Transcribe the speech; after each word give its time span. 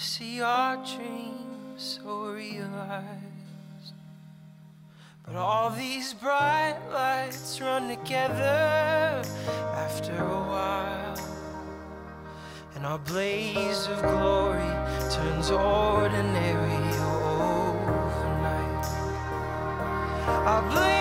see 0.00 0.40
our 0.40 0.76
dreams 0.76 1.98
so 2.02 2.32
realized. 2.32 3.92
But 5.26 5.36
all 5.36 5.68
these 5.68 6.14
bright 6.14 6.78
lights 6.90 7.60
run 7.60 7.88
together 7.88 9.22
after 9.74 10.16
a 10.16 10.40
while. 10.52 11.18
And 12.74 12.86
our 12.86 12.98
blaze 12.98 13.86
of 13.88 14.00
glory 14.00 14.72
turns 15.10 15.50
ordinary 15.50 16.96
overnight. 17.58 18.86
Our 20.46 20.62
blaze 20.70 20.99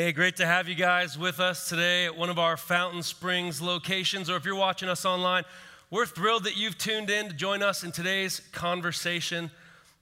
Hey, 0.00 0.12
great 0.12 0.36
to 0.36 0.46
have 0.46 0.68
you 0.68 0.76
guys 0.76 1.18
with 1.18 1.40
us 1.40 1.68
today 1.68 2.06
at 2.06 2.16
one 2.16 2.30
of 2.30 2.38
our 2.38 2.56
Fountain 2.56 3.02
Springs 3.02 3.60
locations, 3.60 4.30
or 4.30 4.36
if 4.36 4.44
you're 4.44 4.54
watching 4.54 4.88
us 4.88 5.04
online, 5.04 5.42
we're 5.90 6.06
thrilled 6.06 6.44
that 6.44 6.56
you've 6.56 6.78
tuned 6.78 7.10
in 7.10 7.26
to 7.26 7.34
join 7.34 7.64
us 7.64 7.82
in 7.82 7.90
today's 7.90 8.38
conversation. 8.52 9.50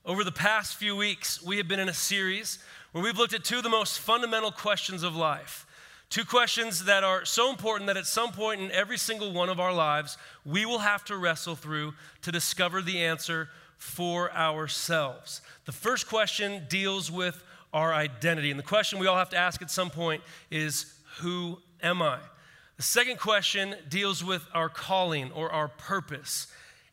Over 0.05 0.23
the 0.23 0.33
past 0.33 0.77
few 0.77 0.97
weeks, 0.97 1.43
we 1.43 1.57
have 1.57 1.67
been 1.67 1.81
in 1.81 1.89
a 1.89 1.95
series 1.95 2.59
where 2.93 3.03
we've 3.03 3.17
looked 3.17 3.33
at 3.33 3.43
two 3.43 3.57
of 3.57 3.63
the 3.63 3.71
most 3.71 3.99
fundamental 3.99 4.51
questions 4.51 5.03
of 5.03 5.17
life. 5.17 5.65
Two 6.11 6.27
questions 6.27 6.85
that 6.85 7.03
are 7.03 7.25
so 7.25 7.49
important 7.49 7.87
that 7.87 7.97
at 7.97 8.05
some 8.05 8.33
point 8.33 8.61
in 8.61 8.71
every 8.73 8.99
single 8.99 9.33
one 9.33 9.49
of 9.49 9.59
our 9.59 9.73
lives, 9.73 10.19
we 10.45 10.67
will 10.67 10.81
have 10.81 11.07
to 11.07 11.17
wrestle 11.17 11.57
through 11.57 11.95
to 12.21 12.31
discover 12.31 12.83
the 12.83 13.03
answer 13.03 13.49
for 13.79 14.31
ourselves. 14.35 15.41
The 15.65 15.73
first 15.73 16.07
question 16.07 16.67
deals 16.69 17.11
with 17.11 17.43
our 17.77 17.93
identity. 17.93 18.51
And 18.51 18.59
the 18.59 18.65
question 18.65 18.99
we 18.99 19.07
all 19.07 19.19
have 19.19 19.29
to 19.29 19.37
ask 19.37 19.61
at 19.61 19.71
some 19.71 19.91
point 19.91 20.23
is 20.51 20.95
Who 21.19 21.59
am 21.83 22.01
I? 22.01 22.19
The 22.79 22.83
second 22.83 23.19
question 23.19 23.75
deals 23.89 24.25
with 24.25 24.47
our 24.55 24.71
calling 24.71 25.31
or 25.33 25.53
our 25.53 25.69
purpose, 25.69 26.47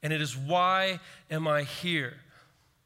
and 0.03 0.11
it 0.11 0.21
is 0.21 0.35
Why 0.35 0.99
am 1.31 1.47
I 1.47 1.63
here? 1.63 2.15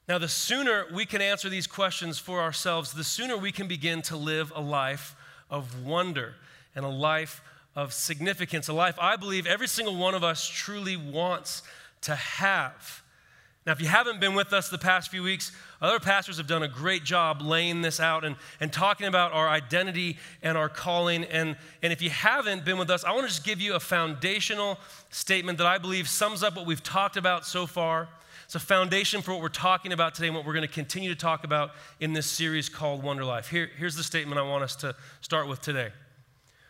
Now, 0.08 0.20
the 0.20 0.28
sooner 0.28 0.86
we 0.94 1.08
can 1.08 1.22
answer 1.22 1.50
these 1.50 1.66
questions 1.66 2.20
for 2.20 2.40
ourselves, 2.40 2.94
the 2.94 3.04
sooner 3.04 3.36
we 3.36 3.52
can 3.52 3.68
begin 3.68 4.04
to 4.04 4.16
live 4.16 4.54
a 4.56 4.62
life 4.62 5.16
of 5.50 5.84
wonder 5.84 6.36
and 6.76 6.86
a 6.86 6.90
life 6.90 7.42
of 7.76 7.94
significance, 7.94 8.68
a 8.68 8.74
life 8.74 8.96
I 9.02 9.16
believe 9.16 9.48
every 9.48 9.68
single 9.68 9.98
one 9.98 10.14
of 10.14 10.24
us 10.24 10.48
truly 10.48 10.96
wants 10.96 11.64
to 12.02 12.16
have. 12.16 13.02
Now, 13.68 13.74
if 13.74 13.82
you 13.82 13.88
haven't 13.88 14.22
been 14.22 14.34
with 14.34 14.54
us 14.54 14.70
the 14.70 14.78
past 14.78 15.12
few 15.12 15.22
weeks, 15.22 15.52
other 15.82 16.00
pastors 16.00 16.38
have 16.38 16.48
done 16.48 16.64
a 16.64 16.70
great 16.70 17.04
job 17.04 17.42
laying 17.42 17.82
this 17.82 18.00
out 18.00 18.24
and, 18.24 18.38
and 18.62 18.72
talking 18.72 19.08
about 19.08 19.34
our 19.34 19.50
identity 19.50 20.18
and 20.42 20.58
our 20.58 20.70
calling. 20.70 21.26
And, 21.26 21.58
and 21.84 21.92
if 21.92 22.02
you 22.02 22.10
haven't 22.10 22.64
been 22.64 22.78
with 22.78 22.90
us, 22.90 23.04
I 23.04 23.12
want 23.12 23.24
to 23.24 23.28
just 23.28 23.44
give 23.44 23.60
you 23.60 23.76
a 23.76 23.80
foundational 23.82 24.80
statement 25.10 25.58
that 25.58 25.68
I 25.68 25.80
believe 25.80 26.08
sums 26.08 26.44
up 26.44 26.56
what 26.56 26.66
we've 26.66 26.82
talked 26.82 27.18
about 27.18 27.46
so 27.46 27.66
far. 27.66 28.08
It's 28.46 28.56
a 28.56 28.60
foundation 28.60 29.22
for 29.22 29.34
what 29.34 29.42
we're 29.42 29.50
talking 29.50 29.92
about 29.92 30.16
today 30.16 30.28
and 30.28 30.36
what 30.38 30.46
we're 30.46 30.54
going 30.54 30.66
to 30.66 30.74
continue 30.74 31.10
to 31.10 31.20
talk 31.20 31.44
about 31.44 31.72
in 32.00 32.14
this 32.14 32.26
series 32.26 32.70
called 32.70 33.04
Wonder 33.04 33.26
Life. 33.26 33.50
Here, 33.50 33.70
here's 33.78 33.98
the 33.98 34.04
statement 34.04 34.40
I 34.40 34.44
want 34.44 34.64
us 34.64 34.78
to 34.78 34.96
start 35.20 35.50
with 35.50 35.60
today 35.60 35.92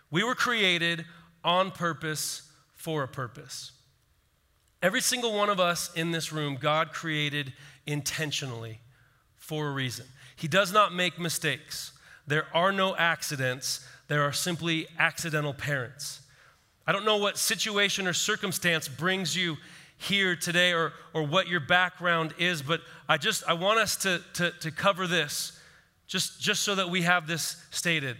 We 0.09 0.23
were 0.23 0.33
created 0.33 1.05
on 1.43 1.69
purpose 1.69 2.51
for 2.73 3.03
a 3.03 3.07
purpose. 3.07 3.73
Every 4.87 5.01
single 5.01 5.33
one 5.33 5.49
of 5.49 5.59
us 5.59 5.91
in 5.95 6.11
this 6.11 6.31
room, 6.31 6.55
God 6.55 6.93
created 6.93 7.51
intentionally 7.85 8.79
for 9.35 9.67
a 9.67 9.71
reason. 9.71 10.05
He 10.37 10.47
does 10.47 10.71
not 10.71 10.93
make 10.93 11.19
mistakes. 11.19 11.91
There 12.25 12.45
are 12.53 12.71
no 12.71 12.95
accidents, 12.95 13.85
there 14.07 14.21
are 14.21 14.31
simply 14.31 14.87
accidental 14.97 15.53
parents. 15.53 16.21
I 16.87 16.93
don't 16.93 17.03
know 17.03 17.17
what 17.17 17.37
situation 17.37 18.07
or 18.07 18.13
circumstance 18.13 18.87
brings 18.87 19.35
you 19.35 19.57
here 19.97 20.37
today 20.37 20.71
or, 20.71 20.93
or 21.13 21.23
what 21.23 21.49
your 21.49 21.59
background 21.59 22.33
is, 22.37 22.61
but 22.61 22.79
I 23.09 23.17
just 23.17 23.43
I 23.45 23.55
want 23.55 23.79
us 23.79 23.97
to, 23.97 24.21
to, 24.35 24.51
to 24.51 24.71
cover 24.71 25.05
this 25.05 25.59
just, 26.07 26.39
just 26.39 26.63
so 26.63 26.75
that 26.75 26.89
we 26.89 27.01
have 27.01 27.27
this 27.27 27.61
stated. 27.71 28.15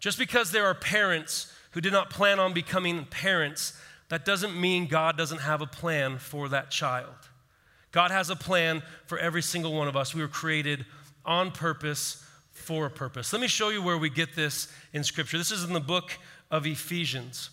Just 0.00 0.18
because 0.18 0.50
there 0.50 0.66
are 0.66 0.74
parents 0.74 1.54
who 1.70 1.80
did 1.80 1.92
not 1.92 2.10
plan 2.10 2.40
on 2.40 2.52
becoming 2.52 3.04
parents, 3.04 3.74
that 4.10 4.24
doesn't 4.24 4.60
mean 4.60 4.86
God 4.86 5.16
doesn't 5.16 5.40
have 5.40 5.62
a 5.62 5.66
plan 5.66 6.18
for 6.18 6.48
that 6.50 6.70
child. 6.70 7.14
God 7.92 8.10
has 8.10 8.28
a 8.28 8.36
plan 8.36 8.82
for 9.06 9.18
every 9.18 9.42
single 9.42 9.72
one 9.72 9.88
of 9.88 9.96
us. 9.96 10.14
We 10.14 10.20
were 10.20 10.28
created 10.28 10.84
on 11.24 11.50
purpose 11.50 12.24
for 12.52 12.86
a 12.86 12.90
purpose. 12.90 13.32
Let 13.32 13.40
me 13.40 13.48
show 13.48 13.70
you 13.70 13.82
where 13.82 13.98
we 13.98 14.10
get 14.10 14.36
this 14.36 14.68
in 14.92 15.02
Scripture. 15.02 15.38
This 15.38 15.50
is 15.50 15.64
in 15.64 15.72
the 15.72 15.80
book 15.80 16.12
of 16.50 16.66
Ephesians. 16.66 17.50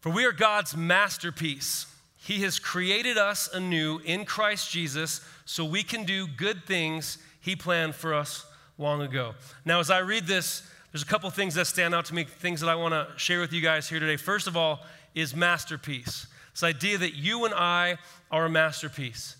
For 0.00 0.10
we 0.10 0.24
are 0.24 0.32
God's 0.32 0.76
masterpiece. 0.76 1.86
He 2.16 2.42
has 2.42 2.58
created 2.58 3.16
us 3.16 3.48
anew 3.52 4.00
in 4.04 4.24
Christ 4.24 4.70
Jesus 4.70 5.20
so 5.44 5.64
we 5.64 5.82
can 5.82 6.04
do 6.04 6.26
good 6.26 6.64
things 6.64 7.18
He 7.40 7.56
planned 7.56 7.94
for 7.94 8.14
us 8.14 8.46
long 8.78 9.02
ago. 9.02 9.34
Now, 9.64 9.80
as 9.80 9.90
I 9.90 9.98
read 9.98 10.26
this, 10.26 10.62
there's 10.92 11.02
a 11.02 11.06
couple 11.06 11.30
things 11.30 11.54
that 11.54 11.66
stand 11.66 11.94
out 11.94 12.06
to 12.06 12.14
me, 12.14 12.24
things 12.24 12.60
that 12.60 12.68
I 12.68 12.74
want 12.74 12.94
to 12.94 13.08
share 13.16 13.40
with 13.40 13.52
you 13.52 13.60
guys 13.60 13.88
here 13.88 14.00
today. 14.00 14.16
First 14.16 14.46
of 14.46 14.56
all, 14.56 14.80
is 15.14 15.34
masterpiece. 15.34 16.26
This 16.52 16.62
idea 16.62 16.98
that 16.98 17.14
you 17.14 17.44
and 17.44 17.54
I 17.54 17.98
are 18.30 18.46
a 18.46 18.50
masterpiece. 18.50 19.36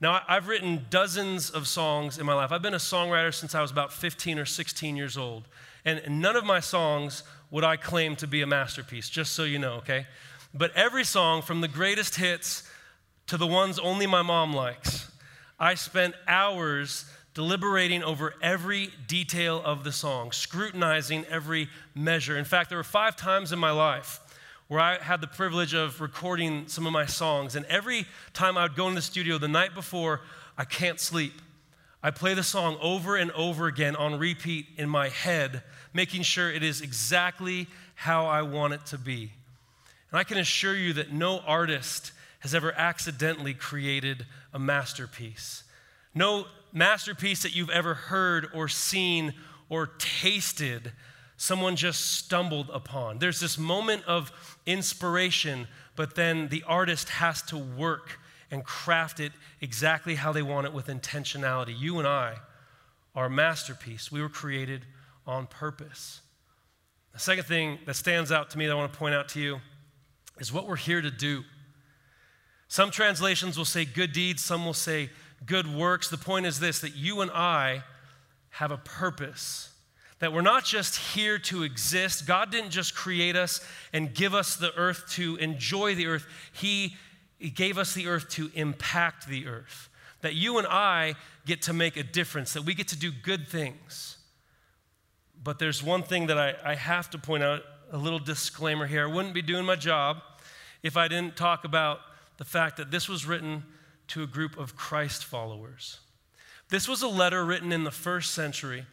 Now, 0.00 0.22
I've 0.28 0.46
written 0.46 0.86
dozens 0.90 1.50
of 1.50 1.66
songs 1.66 2.18
in 2.18 2.26
my 2.26 2.34
life. 2.34 2.52
I've 2.52 2.62
been 2.62 2.74
a 2.74 2.78
songwriter 2.78 3.34
since 3.34 3.54
I 3.54 3.60
was 3.60 3.70
about 3.70 3.92
15 3.92 4.38
or 4.38 4.44
16 4.44 4.96
years 4.96 5.16
old. 5.16 5.48
And 5.84 6.20
none 6.20 6.36
of 6.36 6.44
my 6.44 6.60
songs 6.60 7.24
would 7.50 7.64
I 7.64 7.76
claim 7.76 8.14
to 8.16 8.26
be 8.26 8.42
a 8.42 8.46
masterpiece, 8.46 9.08
just 9.08 9.32
so 9.32 9.44
you 9.44 9.58
know, 9.58 9.74
okay? 9.74 10.06
But 10.54 10.74
every 10.76 11.04
song, 11.04 11.42
from 11.42 11.60
the 11.60 11.68
greatest 11.68 12.16
hits 12.16 12.68
to 13.26 13.36
the 13.36 13.46
ones 13.46 13.78
only 13.78 14.06
my 14.06 14.22
mom 14.22 14.54
likes, 14.54 15.10
I 15.58 15.74
spent 15.74 16.14
hours 16.26 17.04
deliberating 17.34 18.02
over 18.02 18.34
every 18.42 18.90
detail 19.06 19.62
of 19.64 19.84
the 19.84 19.92
song, 19.92 20.32
scrutinizing 20.32 21.24
every 21.26 21.68
measure. 21.94 22.36
In 22.36 22.44
fact, 22.44 22.68
there 22.68 22.78
were 22.78 22.84
five 22.84 23.16
times 23.16 23.52
in 23.52 23.58
my 23.58 23.70
life 23.70 24.20
where 24.68 24.80
I 24.80 24.98
had 24.98 25.20
the 25.22 25.26
privilege 25.26 25.74
of 25.74 26.00
recording 26.00 26.68
some 26.68 26.86
of 26.86 26.92
my 26.92 27.06
songs. 27.06 27.56
And 27.56 27.64
every 27.66 28.06
time 28.34 28.58
I 28.58 28.64
would 28.64 28.76
go 28.76 28.86
in 28.88 28.94
the 28.94 29.02
studio 29.02 29.38
the 29.38 29.48
night 29.48 29.74
before, 29.74 30.20
I 30.58 30.64
can't 30.64 31.00
sleep. 31.00 31.32
I 32.02 32.10
play 32.10 32.34
the 32.34 32.42
song 32.42 32.76
over 32.80 33.16
and 33.16 33.30
over 33.32 33.66
again 33.66 33.96
on 33.96 34.18
repeat 34.18 34.66
in 34.76 34.88
my 34.88 35.08
head, 35.08 35.62
making 35.92 36.22
sure 36.22 36.50
it 36.50 36.62
is 36.62 36.80
exactly 36.82 37.66
how 37.94 38.26
I 38.26 38.42
want 38.42 38.74
it 38.74 38.86
to 38.86 38.98
be. 38.98 39.32
And 40.10 40.20
I 40.20 40.24
can 40.24 40.38
assure 40.38 40.76
you 40.76 40.92
that 40.92 41.12
no 41.12 41.40
artist 41.40 42.12
has 42.40 42.54
ever 42.54 42.72
accidentally 42.72 43.54
created 43.54 44.26
a 44.52 44.58
masterpiece. 44.58 45.64
No 46.14 46.46
masterpiece 46.72 47.42
that 47.42 47.56
you've 47.56 47.70
ever 47.70 47.94
heard 47.94 48.48
or 48.54 48.68
seen 48.68 49.34
or 49.68 49.86
tasted, 49.98 50.92
someone 51.38 51.76
just 51.76 52.16
stumbled 52.16 52.68
upon. 52.72 53.20
There's 53.20 53.38
this 53.38 53.56
moment 53.56 54.04
of 54.06 54.32
inspiration, 54.66 55.68
but 55.96 56.16
then 56.16 56.48
the 56.48 56.64
artist 56.66 57.08
has 57.08 57.40
to 57.42 57.56
work 57.56 58.18
and 58.50 58.64
craft 58.64 59.20
it 59.20 59.32
exactly 59.60 60.16
how 60.16 60.32
they 60.32 60.42
want 60.42 60.66
it 60.66 60.72
with 60.72 60.88
intentionality. 60.88 61.78
You 61.78 61.98
and 61.98 62.08
I 62.08 62.34
are 63.14 63.26
a 63.26 63.30
masterpiece. 63.30 64.10
We 64.10 64.20
were 64.20 64.28
created 64.28 64.84
on 65.26 65.46
purpose. 65.46 66.20
The 67.12 67.20
second 67.20 67.44
thing 67.44 67.78
that 67.86 67.94
stands 67.94 68.32
out 68.32 68.50
to 68.50 68.58
me 68.58 68.66
that 68.66 68.72
I 68.72 68.74
want 68.74 68.92
to 68.92 68.98
point 68.98 69.14
out 69.14 69.28
to 69.30 69.40
you 69.40 69.60
is 70.40 70.52
what 70.52 70.66
we're 70.66 70.76
here 70.76 71.00
to 71.00 71.10
do. 71.10 71.44
Some 72.66 72.90
translations 72.90 73.56
will 73.56 73.64
say 73.64 73.84
good 73.84 74.12
deeds, 74.12 74.42
some 74.42 74.64
will 74.64 74.74
say 74.74 75.10
good 75.46 75.72
works. 75.72 76.10
The 76.10 76.18
point 76.18 76.46
is 76.46 76.58
this 76.58 76.80
that 76.80 76.96
you 76.96 77.20
and 77.20 77.30
I 77.30 77.84
have 78.50 78.72
a 78.72 78.76
purpose. 78.76 79.67
That 80.20 80.32
we're 80.32 80.40
not 80.40 80.64
just 80.64 80.96
here 80.96 81.38
to 81.38 81.62
exist. 81.62 82.26
God 82.26 82.50
didn't 82.50 82.70
just 82.70 82.94
create 82.94 83.36
us 83.36 83.60
and 83.92 84.12
give 84.12 84.34
us 84.34 84.56
the 84.56 84.74
earth 84.74 85.04
to 85.12 85.36
enjoy 85.36 85.94
the 85.94 86.06
earth, 86.06 86.26
He, 86.52 86.96
he 87.38 87.50
gave 87.50 87.78
us 87.78 87.94
the 87.94 88.08
earth 88.08 88.28
to 88.30 88.50
impact 88.54 89.28
the 89.28 89.46
earth. 89.46 89.88
That 90.22 90.34
you 90.34 90.58
and 90.58 90.66
I 90.66 91.14
get 91.46 91.62
to 91.62 91.72
make 91.72 91.96
a 91.96 92.02
difference, 92.02 92.52
that 92.54 92.62
we 92.62 92.74
get 92.74 92.88
to 92.88 92.98
do 92.98 93.12
good 93.12 93.48
things. 93.48 94.16
but 95.42 95.58
there's 95.58 95.82
one 95.82 96.02
thing 96.02 96.26
that 96.26 96.38
I, 96.38 96.54
I 96.64 96.74
have 96.74 97.10
to 97.10 97.18
point 97.18 97.42
out 97.42 97.62
a 97.92 97.96
little 97.96 98.18
disclaimer 98.18 98.86
here. 98.86 99.08
I 99.08 99.12
wouldn't 99.12 99.34
be 99.34 99.42
doing 99.42 99.64
my 99.64 99.76
job 99.76 100.18
if 100.82 100.96
I 100.96 101.08
didn't 101.08 101.36
talk 101.36 101.64
about 101.64 102.00
the 102.36 102.44
fact 102.44 102.76
that 102.76 102.90
this 102.90 103.08
was 103.08 103.26
written 103.26 103.64
to 104.08 104.22
a 104.22 104.26
group 104.26 104.58
of 104.58 104.76
Christ 104.76 105.24
followers. 105.24 106.00
This 106.70 106.88
was 106.88 107.02
a 107.02 107.08
letter 107.08 107.44
written 107.44 107.72
in 107.72 107.84
the 107.84 107.90
first 107.90 108.34
century 108.34 108.84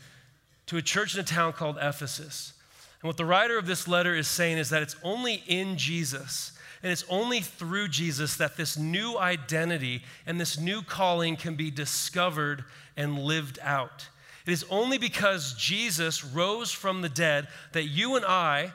to 0.67 0.77
a 0.77 0.81
church 0.81 1.13
in 1.13 1.19
a 1.19 1.23
town 1.23 1.53
called 1.53 1.77
Ephesus. 1.81 2.53
And 3.01 3.07
what 3.07 3.17
the 3.17 3.25
writer 3.25 3.57
of 3.57 3.67
this 3.67 3.87
letter 3.87 4.15
is 4.15 4.27
saying 4.27 4.57
is 4.57 4.69
that 4.69 4.81
it's 4.81 4.95
only 5.03 5.43
in 5.47 5.77
Jesus 5.77 6.51
and 6.85 6.91
it's 6.91 7.05
only 7.09 7.41
through 7.41 7.87
Jesus 7.87 8.37
that 8.37 8.57
this 8.57 8.77
new 8.77 9.17
identity 9.17 10.03
and 10.27 10.39
this 10.39 10.59
new 10.59 10.83
calling 10.83 11.35
can 11.35 11.55
be 11.55 11.71
discovered 11.71 12.63
and 12.95 13.17
lived 13.17 13.57
out. 13.63 14.07
It 14.45 14.51
is 14.51 14.65
only 14.69 14.99
because 14.99 15.55
Jesus 15.55 16.23
rose 16.23 16.71
from 16.71 17.01
the 17.01 17.09
dead 17.09 17.47
that 17.71 17.85
you 17.85 18.15
and 18.15 18.23
I 18.23 18.71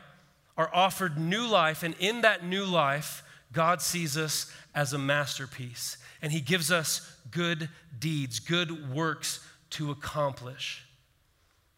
are 0.57 0.71
offered 0.75 1.17
new 1.17 1.47
life, 1.47 1.85
and 1.85 1.95
in 2.01 2.23
that 2.23 2.45
new 2.45 2.65
life, 2.65 3.23
God 3.53 3.81
sees 3.81 4.17
us 4.19 4.53
as 4.75 4.93
a 4.93 4.99
masterpiece, 4.99 5.97
and 6.21 6.33
He 6.33 6.41
gives 6.41 6.73
us 6.73 7.17
good 7.31 7.69
deeds, 7.99 8.41
good 8.41 8.93
works 8.93 9.39
to 9.71 9.93
accomplish. 9.93 10.85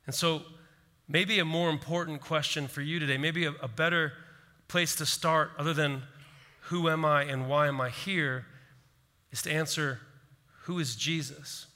And 0.07 0.15
so, 0.15 0.43
maybe 1.09 1.39
a 1.39 1.45
more 1.45 1.71
important 1.71 2.21
question 2.21 2.67
for 2.67 2.81
you 2.81 2.99
today, 2.99 3.19
maybe 3.19 3.45
a, 3.45 3.53
a 3.63 3.69
better 3.69 4.13
place 4.69 4.95
to 4.97 5.07
start, 5.07 5.51
other 5.59 5.75
than 5.75 6.03
who 6.63 6.89
am 6.89 7.05
I 7.05 7.25
and 7.25 7.49
why 7.49 7.69
am 7.69 7.81
I 7.81 7.91
here, 7.91 8.47
is 9.31 9.43
to 9.43 9.53
answer 9.53 10.01
who 10.63 10.79
is 10.79 10.97
Jesus? 10.97 11.67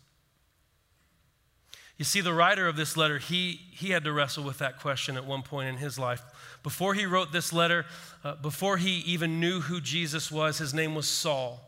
You 1.99 2.05
see, 2.05 2.21
the 2.21 2.35
writer 2.35 2.69
of 2.69 2.77
this 2.77 2.97
letter, 2.97 3.19
he, 3.19 3.61
he 3.71 3.91
had 3.91 4.05
to 4.05 4.13
wrestle 4.13 4.45
with 4.45 4.59
that 4.59 4.81
question 4.81 5.17
at 5.17 5.25
one 5.25 5.43
point 5.43 5.69
in 5.69 5.77
his 5.77 5.99
life. 5.99 6.23
Before 6.63 6.93
he 6.93 7.07
wrote 7.07 7.33
this 7.33 7.53
letter, 7.53 7.87
uh, 8.23 8.35
before 8.37 8.77
he 8.77 8.99
even 8.99 9.41
knew 9.41 9.61
who 9.61 9.81
Jesus 9.81 10.31
was, 10.31 10.59
his 10.59 10.75
name 10.75 10.95
was 10.95 11.09
Saul. 11.09 11.61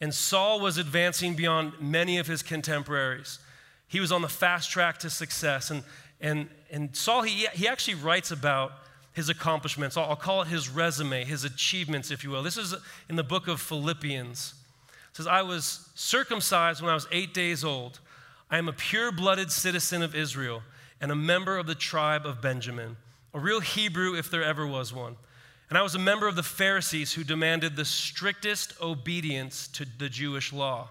And 0.00 0.14
Saul 0.14 0.60
was 0.60 0.78
advancing 0.78 1.34
beyond 1.34 1.72
many 1.80 2.18
of 2.18 2.28
his 2.28 2.42
contemporaries. 2.42 3.40
He 3.88 4.00
was 4.00 4.12
on 4.12 4.22
the 4.22 4.28
fast 4.28 4.70
track 4.70 4.98
to 4.98 5.10
success. 5.10 5.70
And, 5.70 5.82
and, 6.20 6.48
and 6.70 6.94
Saul, 6.94 7.22
he, 7.22 7.46
he 7.52 7.66
actually 7.66 7.94
writes 7.94 8.30
about 8.30 8.72
his 9.14 9.28
accomplishments. 9.28 9.96
I'll, 9.96 10.04
I'll 10.04 10.16
call 10.16 10.42
it 10.42 10.48
his 10.48 10.68
resume, 10.68 11.24
his 11.24 11.44
achievements, 11.44 12.10
if 12.10 12.22
you 12.22 12.30
will. 12.30 12.42
This 12.42 12.56
is 12.56 12.74
in 13.08 13.16
the 13.16 13.24
book 13.24 13.48
of 13.48 13.60
Philippians. 13.60 14.54
It 15.10 15.16
says, 15.16 15.26
I 15.26 15.42
was 15.42 15.88
circumcised 15.94 16.80
when 16.80 16.90
I 16.90 16.94
was 16.94 17.08
eight 17.10 17.34
days 17.34 17.64
old. 17.64 18.00
I 18.50 18.58
am 18.58 18.68
a 18.68 18.72
pure 18.72 19.10
blooded 19.10 19.50
citizen 19.50 20.02
of 20.02 20.14
Israel 20.14 20.62
and 21.00 21.10
a 21.10 21.16
member 21.16 21.58
of 21.58 21.66
the 21.66 21.74
tribe 21.74 22.26
of 22.26 22.40
Benjamin, 22.40 22.96
a 23.34 23.38
real 23.38 23.60
Hebrew 23.60 24.14
if 24.14 24.30
there 24.30 24.42
ever 24.42 24.66
was 24.66 24.92
one. 24.92 25.16
And 25.68 25.76
I 25.76 25.82
was 25.82 25.94
a 25.94 25.98
member 25.98 26.26
of 26.26 26.36
the 26.36 26.42
Pharisees 26.42 27.12
who 27.12 27.24
demanded 27.24 27.76
the 27.76 27.84
strictest 27.84 28.72
obedience 28.80 29.68
to 29.68 29.86
the 29.98 30.08
Jewish 30.08 30.52
law. 30.52 30.88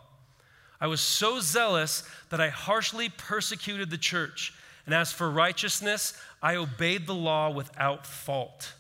I 0.80 0.88
was 0.88 1.02
so 1.02 1.40
zealous 1.40 2.04
that 2.30 2.40
I 2.40 2.50
harshly 2.50 3.10
persecuted 3.10 3.90
the 3.90 3.98
church. 3.98 4.54
And 4.86 4.94
as 4.94 5.12
for 5.12 5.30
righteousness, 5.30 6.20
I 6.42 6.56
obeyed 6.56 7.08
the 7.08 7.16
law 7.16 7.50
without 7.50 8.06
fault. 8.06 8.74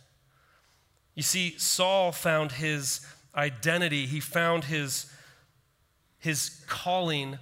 You 1.16 1.24
see, 1.24 1.58
Saul 1.58 2.12
found 2.12 2.54
his 2.54 3.06
identity, 3.36 4.06
he 4.06 4.20
found 4.20 4.66
his, 4.66 5.12
his 6.20 6.62
calling 6.68 7.40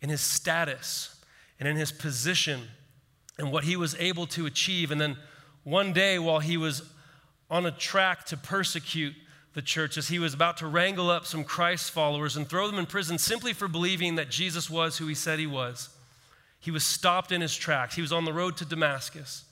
in 0.00 0.08
his 0.08 0.20
status 0.20 1.22
and 1.60 1.68
in 1.68 1.76
his 1.76 1.92
position 1.92 2.62
and 3.38 3.52
what 3.52 3.64
he 3.64 3.76
was 3.76 3.94
able 3.96 4.26
to 4.28 4.46
achieve. 4.46 4.90
And 4.90 5.00
then 5.00 5.16
one 5.64 5.92
day, 5.92 6.18
while 6.18 6.40
he 6.40 6.56
was 6.56 6.82
on 7.50 7.66
a 7.66 7.70
track 7.70 8.24
to 8.26 8.36
persecute 8.36 9.14
the 9.58 9.62
church, 9.62 9.98
as 9.98 10.06
he 10.06 10.20
was 10.20 10.34
about 10.34 10.56
to 10.58 10.68
wrangle 10.68 11.10
up 11.10 11.26
some 11.26 11.42
Christ 11.42 11.90
followers 11.90 12.36
and 12.36 12.48
throw 12.48 12.68
them 12.68 12.78
in 12.78 12.86
prison 12.86 13.18
simply 13.18 13.52
for 13.52 13.66
believing 13.66 14.14
that 14.14 14.30
Jesus 14.30 14.70
was 14.70 14.98
who 14.98 15.08
he 15.08 15.16
said 15.16 15.40
he 15.40 15.48
was, 15.48 15.88
he 16.60 16.70
was 16.70 16.84
stopped 16.84 17.32
in 17.32 17.40
his 17.40 17.56
tracks. 17.56 17.96
He 17.96 18.00
was 18.00 18.12
on 18.12 18.24
the 18.24 18.32
road 18.32 18.56
to 18.58 18.64
Damascus, 18.64 19.44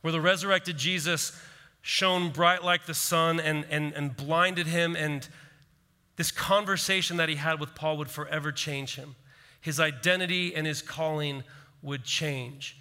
where 0.00 0.12
the 0.12 0.20
resurrected 0.20 0.78
Jesus 0.78 1.36
shone 1.80 2.30
bright 2.30 2.62
like 2.62 2.86
the 2.86 2.94
sun 2.94 3.40
and, 3.40 3.66
and, 3.68 3.92
and 3.94 4.16
blinded 4.16 4.68
him. 4.68 4.94
And 4.94 5.28
this 6.14 6.30
conversation 6.30 7.16
that 7.16 7.28
he 7.28 7.34
had 7.34 7.58
with 7.58 7.74
Paul 7.74 7.96
would 7.96 8.10
forever 8.10 8.52
change 8.52 8.94
him 8.94 9.16
his 9.60 9.78
identity 9.78 10.54
and 10.54 10.66
his 10.66 10.82
calling 10.82 11.44
would 11.82 12.04
change. 12.04 12.76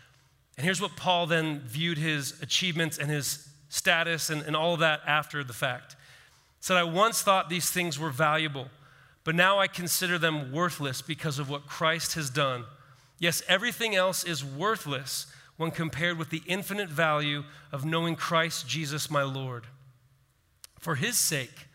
And 0.57 0.65
here's 0.65 0.81
what 0.81 0.95
Paul 0.95 1.27
then 1.27 1.59
viewed 1.59 1.99
his 1.99 2.39
achievements 2.41 2.97
and 2.97 3.09
his 3.09 3.47
status 3.69 4.29
and, 4.31 4.41
and 4.41 4.55
all 4.55 4.73
of 4.73 4.79
that 4.79 5.01
after 5.05 5.43
the 5.43 5.53
fact. 5.53 5.95
Said, 6.61 6.77
I 6.77 6.83
once 6.83 7.21
thought 7.21 7.49
these 7.49 7.69
things 7.69 7.99
were 7.99 8.11
valuable, 8.11 8.67
but 9.23 9.35
now 9.35 9.59
I 9.59 9.67
consider 9.67 10.17
them 10.17 10.51
worthless 10.51 11.01
because 11.01 11.39
of 11.39 11.49
what 11.49 11.67
Christ 11.67 12.13
has 12.13 12.29
done. 12.29 12.65
Yes, 13.19 13.43
everything 13.47 13.95
else 13.95 14.23
is 14.23 14.45
worthless 14.45 15.25
when 15.57 15.71
compared 15.71 16.17
with 16.17 16.29
the 16.29 16.43
infinite 16.47 16.89
value 16.89 17.43
of 17.71 17.83
knowing 17.83 18.15
Christ 18.15 18.67
Jesus 18.67 19.11
my 19.11 19.23
Lord. 19.23 19.65
For 20.79 20.95
his 20.95 21.17
sake, 21.17 21.67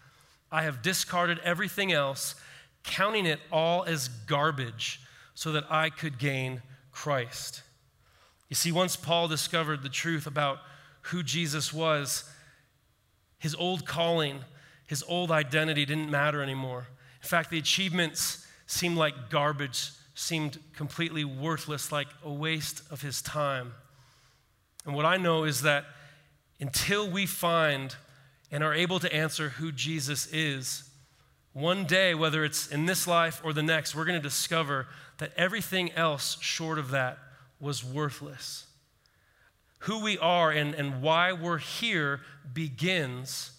I 0.50 0.62
have 0.62 0.82
discarded 0.82 1.40
everything 1.40 1.92
else 1.92 2.36
counting 2.84 3.26
it 3.26 3.40
all 3.50 3.84
as 3.84 4.08
garbage 4.08 5.00
so 5.34 5.52
that 5.52 5.64
I 5.68 5.90
could 5.90 6.18
gain 6.18 6.62
Christ. 6.92 7.62
You 8.48 8.54
see, 8.54 8.70
once 8.70 8.96
Paul 8.96 9.26
discovered 9.26 9.82
the 9.82 9.88
truth 9.88 10.26
about 10.26 10.58
who 11.02 11.22
Jesus 11.22 11.72
was, 11.72 12.24
his 13.38 13.54
old 13.54 13.84
calling, 13.84 14.40
his 14.86 15.02
old 15.08 15.30
identity 15.30 15.84
didn't 15.84 16.10
matter 16.10 16.42
anymore. 16.42 16.86
In 17.22 17.28
fact, 17.28 17.50
the 17.50 17.58
achievements 17.58 18.46
seemed 18.66 18.96
like 18.96 19.30
garbage, 19.30 19.90
seemed 20.14 20.58
completely 20.74 21.24
worthless, 21.24 21.90
like 21.90 22.08
a 22.24 22.32
waste 22.32 22.82
of 22.90 23.02
his 23.02 23.20
time. 23.20 23.74
And 24.84 24.94
what 24.94 25.04
I 25.04 25.16
know 25.16 25.44
is 25.44 25.62
that 25.62 25.84
until 26.60 27.10
we 27.10 27.26
find 27.26 27.94
and 28.50 28.62
are 28.62 28.72
able 28.72 29.00
to 29.00 29.12
answer 29.12 29.50
who 29.50 29.72
Jesus 29.72 30.28
is, 30.32 30.88
one 31.52 31.84
day, 31.84 32.14
whether 32.14 32.44
it's 32.44 32.68
in 32.68 32.86
this 32.86 33.06
life 33.06 33.40
or 33.42 33.52
the 33.52 33.62
next, 33.62 33.94
we're 33.94 34.04
going 34.04 34.20
to 34.20 34.22
discover 34.22 34.86
that 35.18 35.32
everything 35.36 35.90
else 35.92 36.36
short 36.40 36.78
of 36.78 36.90
that 36.90 37.18
was 37.58 37.82
worthless. 37.82 38.66
Who 39.80 40.02
we 40.02 40.18
are 40.18 40.50
and, 40.50 40.74
and 40.74 41.02
why 41.02 41.32
we're 41.32 41.58
here 41.58 42.20
begins 42.52 43.52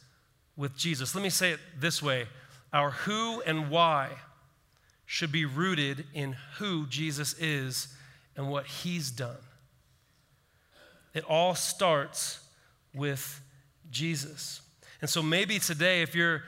with 0.57 0.75
Jesus. 0.75 1.15
Let 1.15 1.23
me 1.23 1.29
say 1.29 1.51
it 1.51 1.59
this 1.79 2.01
way 2.01 2.27
our 2.73 2.91
who 2.91 3.41
and 3.41 3.69
why 3.69 4.09
should 5.05 5.31
be 5.31 5.45
rooted 5.45 6.05
in 6.13 6.35
who 6.57 6.85
Jesus 6.87 7.33
is 7.39 7.87
and 8.35 8.49
what 8.49 8.65
he's 8.67 9.09
done. 9.09 9.37
It 11.13 11.23
all 11.23 11.55
starts 11.55 12.41
with 12.93 13.41
Jesus. 13.89 14.61
And 15.01 15.09
so 15.09 15.23
maybe 15.23 15.59
today, 15.59 16.01
if 16.01 16.13
you're 16.13 16.43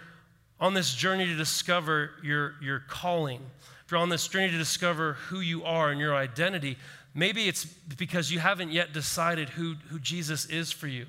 on 0.60 0.74
this 0.74 0.94
journey 0.94 1.26
to 1.26 1.36
discover 1.36 2.12
your, 2.22 2.56
your 2.62 2.82
calling, 2.82 3.40
if 3.86 3.92
you're 3.92 4.00
on 4.02 4.10
this 4.10 4.28
journey 4.28 4.52
to 4.52 4.58
discover 4.58 5.14
who 5.14 5.40
you 5.40 5.64
are 5.64 5.90
and 5.90 6.00
your 6.00 6.16
identity, 6.16 6.78
maybe 7.16 7.48
it's 7.48 7.64
because 7.66 8.30
you 8.30 8.40
haven't 8.40 8.72
yet 8.72 8.92
decided 8.92 9.50
who, 9.50 9.76
who 9.90 10.00
Jesus 10.00 10.46
is 10.48 10.72
for 10.72 10.88
you. 10.88 11.06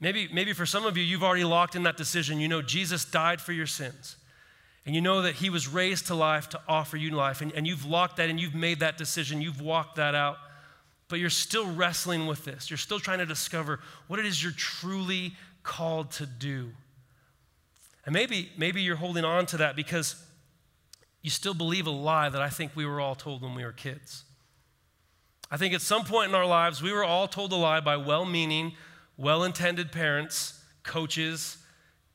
Maybe, 0.00 0.28
maybe 0.32 0.52
for 0.52 0.66
some 0.66 0.86
of 0.86 0.96
you, 0.96 1.02
you've 1.02 1.24
already 1.24 1.44
locked 1.44 1.74
in 1.74 1.82
that 1.82 1.96
decision. 1.96 2.38
You 2.40 2.48
know 2.48 2.62
Jesus 2.62 3.04
died 3.04 3.40
for 3.40 3.52
your 3.52 3.66
sins. 3.66 4.16
And 4.86 4.94
you 4.94 5.00
know 5.00 5.22
that 5.22 5.34
he 5.34 5.50
was 5.50 5.68
raised 5.68 6.06
to 6.06 6.14
life 6.14 6.48
to 6.50 6.60
offer 6.68 6.96
you 6.96 7.10
life. 7.10 7.40
And, 7.40 7.52
and 7.52 7.66
you've 7.66 7.84
locked 7.84 8.16
that 8.16 8.30
and 8.30 8.40
you've 8.40 8.54
made 8.54 8.80
that 8.80 8.96
decision. 8.96 9.42
You've 9.42 9.60
walked 9.60 9.96
that 9.96 10.14
out. 10.14 10.38
But 11.08 11.18
you're 11.18 11.30
still 11.30 11.70
wrestling 11.70 12.26
with 12.26 12.44
this. 12.44 12.70
You're 12.70 12.78
still 12.78 13.00
trying 13.00 13.18
to 13.18 13.26
discover 13.26 13.80
what 14.06 14.18
it 14.18 14.26
is 14.26 14.42
you're 14.42 14.52
truly 14.52 15.32
called 15.62 16.10
to 16.12 16.26
do. 16.26 16.70
And 18.06 18.14
maybe, 18.14 18.50
maybe 18.56 18.80
you're 18.80 18.96
holding 18.96 19.24
on 19.24 19.44
to 19.46 19.58
that 19.58 19.76
because 19.76 20.14
you 21.22 21.30
still 21.30 21.54
believe 21.54 21.86
a 21.86 21.90
lie 21.90 22.28
that 22.28 22.40
I 22.40 22.48
think 22.48 22.74
we 22.74 22.86
were 22.86 23.00
all 23.00 23.14
told 23.14 23.42
when 23.42 23.54
we 23.54 23.64
were 23.64 23.72
kids. 23.72 24.24
I 25.50 25.56
think 25.56 25.74
at 25.74 25.82
some 25.82 26.04
point 26.04 26.28
in 26.28 26.34
our 26.34 26.46
lives, 26.46 26.82
we 26.82 26.92
were 26.92 27.04
all 27.04 27.28
told 27.28 27.52
a 27.52 27.56
lie 27.56 27.80
by 27.80 27.96
well 27.96 28.24
meaning, 28.24 28.72
well 29.18 29.44
intended 29.44 29.92
parents, 29.92 30.62
coaches, 30.84 31.58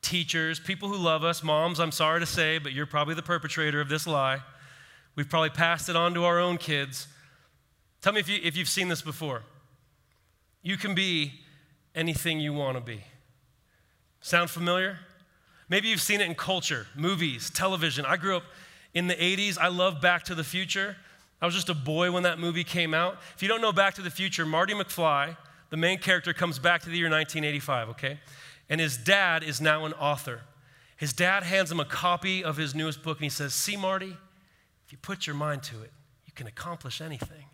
teachers, 0.02 0.58
people 0.58 0.88
who 0.88 0.96
love 0.96 1.22
us. 1.22 1.44
Moms, 1.44 1.78
I'm 1.78 1.92
sorry 1.92 2.18
to 2.18 2.26
say, 2.26 2.58
but 2.58 2.72
you're 2.72 2.86
probably 2.86 3.14
the 3.14 3.22
perpetrator 3.22 3.80
of 3.80 3.88
this 3.88 4.06
lie. 4.06 4.40
We've 5.14 5.28
probably 5.28 5.50
passed 5.50 5.88
it 5.88 5.94
on 5.94 6.14
to 6.14 6.24
our 6.24 6.40
own 6.40 6.56
kids. 6.56 7.06
Tell 8.02 8.12
me 8.12 8.20
if, 8.20 8.28
you, 8.28 8.40
if 8.42 8.56
you've 8.56 8.68
seen 8.68 8.88
this 8.88 9.02
before. 9.02 9.42
You 10.62 10.76
can 10.76 10.94
be 10.94 11.34
anything 11.94 12.40
you 12.40 12.52
want 12.52 12.76
to 12.76 12.80
be. 12.80 13.04
Sound 14.20 14.50
familiar? 14.50 14.98
Maybe 15.68 15.88
you've 15.88 16.00
seen 16.00 16.20
it 16.20 16.26
in 16.26 16.34
culture, 16.34 16.86
movies, 16.96 17.50
television. 17.50 18.04
I 18.04 18.16
grew 18.16 18.36
up 18.36 18.44
in 18.94 19.06
the 19.06 19.14
80s. 19.14 19.58
I 19.58 19.68
love 19.68 20.00
Back 20.00 20.24
to 20.24 20.34
the 20.34 20.44
Future. 20.44 20.96
I 21.40 21.46
was 21.46 21.54
just 21.54 21.68
a 21.68 21.74
boy 21.74 22.10
when 22.10 22.22
that 22.22 22.38
movie 22.38 22.64
came 22.64 22.94
out. 22.94 23.18
If 23.34 23.42
you 23.42 23.48
don't 23.48 23.60
know 23.60 23.72
Back 23.72 23.94
to 23.94 24.02
the 24.02 24.10
Future, 24.10 24.46
Marty 24.46 24.72
McFly, 24.72 25.36
the 25.70 25.76
main 25.76 25.98
character, 25.98 26.32
comes 26.32 26.58
back 26.58 26.82
to 26.82 26.90
the 26.90 26.96
year 26.96 27.10
1985, 27.10 27.90
okay? 27.90 28.20
And 28.68 28.80
his 28.80 28.96
dad 28.96 29.42
is 29.42 29.60
now 29.60 29.84
an 29.84 29.92
author. 29.94 30.42
His 30.96 31.12
dad 31.12 31.42
hands 31.42 31.70
him 31.70 31.80
a 31.80 31.84
copy 31.84 32.44
of 32.44 32.56
his 32.56 32.74
newest 32.74 33.02
book 33.02 33.18
and 33.18 33.24
he 33.24 33.30
says, 33.30 33.52
See, 33.52 33.76
Marty, 33.76 34.16
if 34.86 34.92
you 34.92 34.98
put 34.98 35.26
your 35.26 35.36
mind 35.36 35.62
to 35.64 35.82
it, 35.82 35.92
you 36.26 36.32
can 36.34 36.46
accomplish 36.46 37.00
anything. 37.00 37.46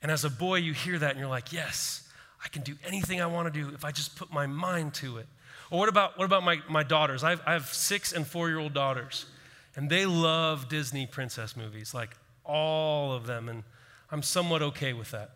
And 0.00 0.10
as 0.10 0.24
a 0.24 0.30
boy, 0.30 0.56
you 0.56 0.72
hear 0.72 0.98
that 0.98 1.10
and 1.10 1.18
you're 1.18 1.28
like, 1.28 1.52
Yes, 1.52 2.08
I 2.44 2.48
can 2.48 2.62
do 2.62 2.76
anything 2.86 3.20
I 3.20 3.26
want 3.26 3.52
to 3.52 3.62
do 3.62 3.74
if 3.74 3.84
I 3.84 3.90
just 3.90 4.16
put 4.16 4.32
my 4.32 4.46
mind 4.46 4.94
to 4.94 5.18
it. 5.18 5.26
Or 5.70 5.78
what 5.78 5.88
about, 5.88 6.18
what 6.18 6.24
about 6.24 6.44
my, 6.44 6.60
my 6.68 6.82
daughters? 6.82 7.24
I 7.24 7.30
have, 7.30 7.42
I 7.46 7.52
have 7.54 7.66
six 7.66 8.12
and 8.12 8.26
four 8.26 8.48
year 8.48 8.58
old 8.58 8.74
daughters, 8.74 9.26
and 9.74 9.88
they 9.88 10.06
love 10.06 10.68
Disney 10.68 11.06
princess 11.06 11.56
movies, 11.56 11.94
like 11.94 12.16
all 12.44 13.12
of 13.12 13.26
them, 13.26 13.48
and 13.48 13.64
I'm 14.10 14.22
somewhat 14.22 14.62
okay 14.62 14.92
with 14.92 15.10
that. 15.10 15.30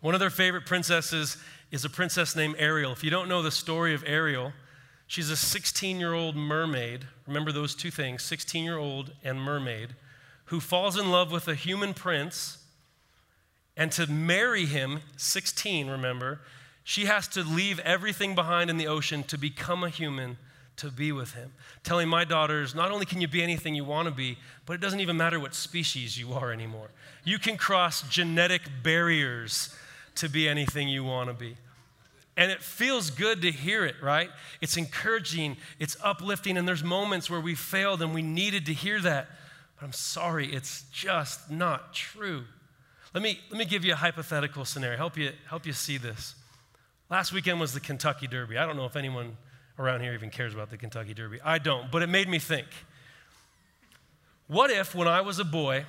One 0.00 0.14
of 0.14 0.20
their 0.20 0.30
favorite 0.30 0.64
princesses 0.64 1.36
is 1.70 1.84
a 1.84 1.90
princess 1.90 2.36
named 2.36 2.54
Ariel. 2.58 2.92
If 2.92 3.02
you 3.02 3.10
don't 3.10 3.28
know 3.28 3.42
the 3.42 3.50
story 3.50 3.94
of 3.94 4.04
Ariel, 4.06 4.52
she's 5.06 5.30
a 5.30 5.36
16 5.36 5.98
year 5.98 6.14
old 6.14 6.36
mermaid. 6.36 7.06
Remember 7.26 7.50
those 7.50 7.74
two 7.74 7.90
things 7.90 8.22
16 8.22 8.64
year 8.64 8.78
old 8.78 9.12
and 9.24 9.40
mermaid, 9.40 9.90
who 10.46 10.60
falls 10.60 10.96
in 10.96 11.10
love 11.10 11.32
with 11.32 11.48
a 11.48 11.54
human 11.54 11.94
prince. 11.94 12.58
And 13.76 13.92
to 13.92 14.10
marry 14.10 14.66
him, 14.66 15.00
16, 15.16 15.88
remember, 15.88 16.40
she 16.82 17.04
has 17.04 17.28
to 17.28 17.42
leave 17.42 17.78
everything 17.80 18.34
behind 18.34 18.70
in 18.70 18.76
the 18.76 18.88
ocean 18.88 19.22
to 19.24 19.38
become 19.38 19.84
a 19.84 19.88
human 19.88 20.36
to 20.76 20.90
be 20.90 21.12
with 21.12 21.34
him. 21.34 21.52
Telling 21.84 22.08
my 22.08 22.24
daughters, 22.24 22.74
not 22.74 22.90
only 22.90 23.04
can 23.04 23.20
you 23.20 23.28
be 23.28 23.42
anything 23.42 23.74
you 23.74 23.84
want 23.84 24.08
to 24.08 24.14
be, 24.14 24.38
but 24.64 24.72
it 24.72 24.80
doesn't 24.80 25.00
even 25.00 25.16
matter 25.16 25.38
what 25.38 25.54
species 25.54 26.18
you 26.18 26.32
are 26.32 26.52
anymore. 26.52 26.88
You 27.24 27.38
can 27.38 27.56
cross 27.56 28.02
genetic 28.08 28.62
barriers 28.82 29.74
to 30.18 30.28
be 30.28 30.48
anything 30.48 30.88
you 30.88 31.04
want 31.04 31.28
to 31.28 31.34
be. 31.34 31.56
And 32.36 32.52
it 32.52 32.62
feels 32.62 33.10
good 33.10 33.42
to 33.42 33.50
hear 33.50 33.84
it, 33.84 33.96
right? 34.00 34.30
It's 34.60 34.76
encouraging, 34.76 35.56
it's 35.80 35.96
uplifting, 36.04 36.56
and 36.56 36.68
there's 36.68 36.84
moments 36.84 37.28
where 37.28 37.40
we 37.40 37.56
failed 37.56 38.00
and 38.00 38.14
we 38.14 38.22
needed 38.22 38.66
to 38.66 38.72
hear 38.72 39.00
that. 39.00 39.28
But 39.76 39.86
I'm 39.86 39.92
sorry, 39.92 40.52
it's 40.52 40.84
just 40.92 41.50
not 41.50 41.92
true. 41.92 42.44
Let 43.12 43.22
me, 43.22 43.40
let 43.50 43.58
me 43.58 43.64
give 43.64 43.84
you 43.84 43.92
a 43.92 43.96
hypothetical 43.96 44.64
scenario, 44.64 44.96
help 44.96 45.16
you, 45.16 45.32
help 45.48 45.66
you 45.66 45.72
see 45.72 45.98
this. 45.98 46.36
Last 47.10 47.32
weekend 47.32 47.58
was 47.58 47.72
the 47.72 47.80
Kentucky 47.80 48.26
Derby. 48.26 48.56
I 48.58 48.66
don't 48.66 48.76
know 48.76 48.84
if 48.84 48.94
anyone 48.94 49.36
around 49.78 50.02
here 50.02 50.12
even 50.12 50.30
cares 50.30 50.54
about 50.54 50.70
the 50.70 50.76
Kentucky 50.76 51.14
Derby. 51.14 51.40
I 51.42 51.58
don't, 51.58 51.90
but 51.90 52.02
it 52.02 52.08
made 52.08 52.28
me 52.28 52.38
think. 52.38 52.66
What 54.46 54.70
if, 54.70 54.94
when 54.94 55.08
I 55.08 55.22
was 55.22 55.38
a 55.38 55.44
boy, 55.44 55.86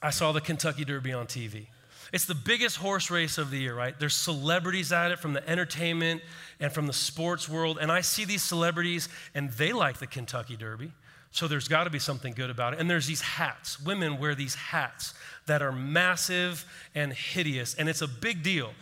I 0.00 0.10
saw 0.10 0.32
the 0.32 0.40
Kentucky 0.40 0.84
Derby 0.84 1.12
on 1.12 1.26
TV? 1.26 1.66
It's 2.12 2.24
the 2.24 2.34
biggest 2.34 2.76
horse 2.76 3.10
race 3.10 3.38
of 3.38 3.50
the 3.50 3.58
year, 3.58 3.74
right? 3.74 3.98
There's 3.98 4.14
celebrities 4.14 4.92
at 4.92 5.10
it 5.10 5.18
from 5.18 5.32
the 5.32 5.48
entertainment 5.48 6.22
and 6.60 6.72
from 6.72 6.86
the 6.86 6.92
sports 6.92 7.48
world. 7.48 7.78
And 7.80 7.90
I 7.90 8.00
see 8.00 8.24
these 8.24 8.42
celebrities, 8.42 9.08
and 9.34 9.50
they 9.52 9.72
like 9.72 9.98
the 9.98 10.06
Kentucky 10.06 10.56
Derby. 10.56 10.92
So 11.32 11.48
there's 11.48 11.68
got 11.68 11.84
to 11.84 11.90
be 11.90 11.98
something 11.98 12.32
good 12.32 12.48
about 12.48 12.72
it. 12.72 12.80
And 12.80 12.88
there's 12.88 13.06
these 13.06 13.20
hats. 13.20 13.80
Women 13.80 14.18
wear 14.18 14.34
these 14.34 14.54
hats 14.54 15.14
that 15.46 15.62
are 15.62 15.72
massive 15.72 16.64
and 16.94 17.12
hideous, 17.12 17.74
and 17.74 17.88
it's 17.88 18.02
a 18.02 18.08
big 18.08 18.42
deal. 18.42 18.72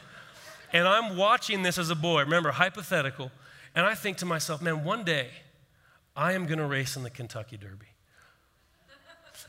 And 0.73 0.87
I'm 0.87 1.17
watching 1.17 1.63
this 1.63 1.79
as 1.79 1.91
a 1.91 1.95
boy, 1.95 2.21
remember, 2.21 2.51
hypothetical. 2.51 3.31
And 3.75 3.87
I 3.87 3.95
think 3.95 4.19
to 4.19 4.27
myself, 4.27 4.61
man, 4.61 4.85
one 4.85 5.05
day 5.05 5.29
I 6.17 6.33
am 6.33 6.47
going 6.47 6.59
to 6.59 6.67
race 6.67 6.97
in 6.97 7.03
the 7.03 7.11
Kentucky 7.11 7.57
Derby. 7.57 7.87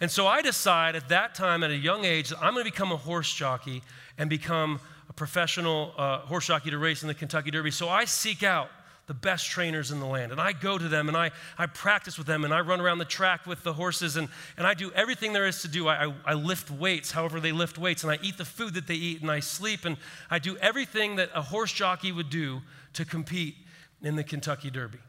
And 0.01 0.11
so 0.11 0.27
I 0.27 0.41
decide 0.41 0.95
at 0.95 1.09
that 1.09 1.35
time, 1.35 1.63
at 1.63 1.71
a 1.71 1.75
young 1.75 2.05
age, 2.05 2.29
that 2.29 2.39
I'm 2.41 2.53
going 2.53 2.65
to 2.65 2.71
become 2.71 2.91
a 2.91 2.97
horse 2.97 3.33
jockey 3.33 3.81
and 4.17 4.29
become 4.29 4.79
a 5.09 5.13
professional 5.13 5.93
uh, 5.97 6.19
horse 6.19 6.47
jockey 6.47 6.69
to 6.71 6.77
race 6.77 7.01
in 7.01 7.07
the 7.07 7.13
Kentucky 7.13 7.51
Derby. 7.51 7.71
So 7.71 7.87
I 7.87 8.05
seek 8.05 8.43
out 8.43 8.69
the 9.07 9.13
best 9.13 9.47
trainers 9.47 9.91
in 9.91 9.99
the 9.99 10.05
land. 10.05 10.31
And 10.31 10.41
I 10.41 10.51
go 10.51 10.77
to 10.77 10.87
them 10.87 11.07
and 11.07 11.15
I, 11.15 11.31
I 11.57 11.67
practice 11.67 12.17
with 12.17 12.27
them 12.27 12.43
and 12.43 12.53
I 12.53 12.61
run 12.61 12.81
around 12.81 12.97
the 12.97 13.05
track 13.05 13.45
with 13.45 13.63
the 13.63 13.73
horses 13.73 14.15
and, 14.17 14.29
and 14.57 14.65
I 14.65 14.73
do 14.73 14.91
everything 14.93 15.31
there 15.33 15.45
is 15.45 15.61
to 15.61 15.67
do. 15.67 15.87
I, 15.87 16.05
I, 16.07 16.13
I 16.25 16.33
lift 16.33 16.71
weights, 16.71 17.11
however, 17.11 17.39
they 17.39 17.51
lift 17.51 17.77
weights, 17.77 18.03
and 18.03 18.11
I 18.11 18.17
eat 18.23 18.37
the 18.37 18.45
food 18.45 18.73
that 18.73 18.87
they 18.87 18.95
eat 18.95 19.21
and 19.21 19.29
I 19.29 19.41
sleep 19.41 19.85
and 19.85 19.97
I 20.29 20.39
do 20.39 20.57
everything 20.57 21.17
that 21.17 21.29
a 21.35 21.41
horse 21.41 21.71
jockey 21.71 22.11
would 22.11 22.29
do 22.29 22.61
to 22.93 23.05
compete 23.05 23.55
in 24.01 24.15
the 24.15 24.23
Kentucky 24.23 24.71
Derby. 24.71 24.99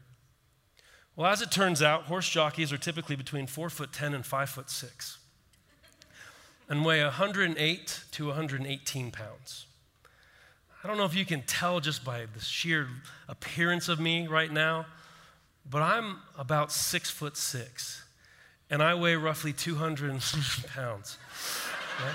Well, 1.16 1.32
as 1.32 1.40
it 1.40 1.50
turns 1.50 1.80
out, 1.80 2.04
horse 2.04 2.28
jockeys 2.28 2.74
are 2.74 2.78
typically 2.78 3.16
between 3.16 3.46
4 3.46 3.70
foot 3.70 3.92
10 3.92 4.12
and 4.12 4.24
5 4.24 4.50
foot 4.50 4.70
6 4.70 5.18
and 6.68 6.84
weigh 6.84 7.02
108 7.02 8.00
to 8.12 8.26
118 8.26 9.10
pounds. 9.10 9.66
I 10.84 10.86
don't 10.86 10.98
know 10.98 11.06
if 11.06 11.14
you 11.14 11.24
can 11.24 11.42
tell 11.42 11.80
just 11.80 12.04
by 12.04 12.26
the 12.32 12.40
sheer 12.40 12.88
appearance 13.28 13.88
of 13.88 13.98
me 13.98 14.26
right 14.26 14.52
now, 14.52 14.86
but 15.68 15.80
I'm 15.80 16.18
about 16.38 16.70
6 16.70 17.10
foot 17.10 17.36
6 17.36 18.04
and 18.68 18.82
I 18.82 18.94
weigh 18.94 19.16
roughly 19.16 19.54
200 19.54 20.10
pounds. 20.74 21.16
Right? 22.04 22.14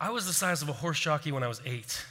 I 0.00 0.10
was 0.10 0.26
the 0.26 0.32
size 0.32 0.62
of 0.62 0.70
a 0.70 0.72
horse 0.72 0.98
jockey 0.98 1.30
when 1.30 1.42
I 1.42 1.48
was 1.48 1.60
eight. 1.66 2.06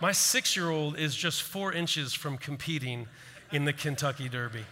My 0.00 0.12
six 0.12 0.56
year 0.56 0.70
old 0.70 0.98
is 0.98 1.14
just 1.14 1.42
four 1.42 1.72
inches 1.72 2.14
from 2.14 2.38
competing 2.38 3.06
in 3.52 3.66
the 3.66 3.72
Kentucky 3.72 4.28
Derby. 4.28 4.64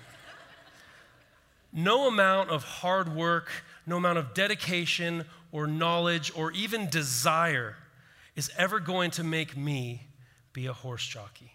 No 1.71 2.09
amount 2.09 2.49
of 2.49 2.65
hard 2.65 3.15
work, 3.15 3.51
no 3.87 3.99
amount 3.99 4.19
of 4.19 4.33
dedication 4.33 5.27
or 5.53 5.67
knowledge 5.67 6.33
or 6.35 6.51
even 6.53 6.89
desire 6.89 7.77
is 8.37 8.51
ever 8.57 8.81
going 8.81 9.11
to 9.13 9.25
make 9.25 9.55
me 9.55 10.03
be 10.55 10.67
a 10.67 10.73
horse 10.73 11.07
jockey. 11.07 11.53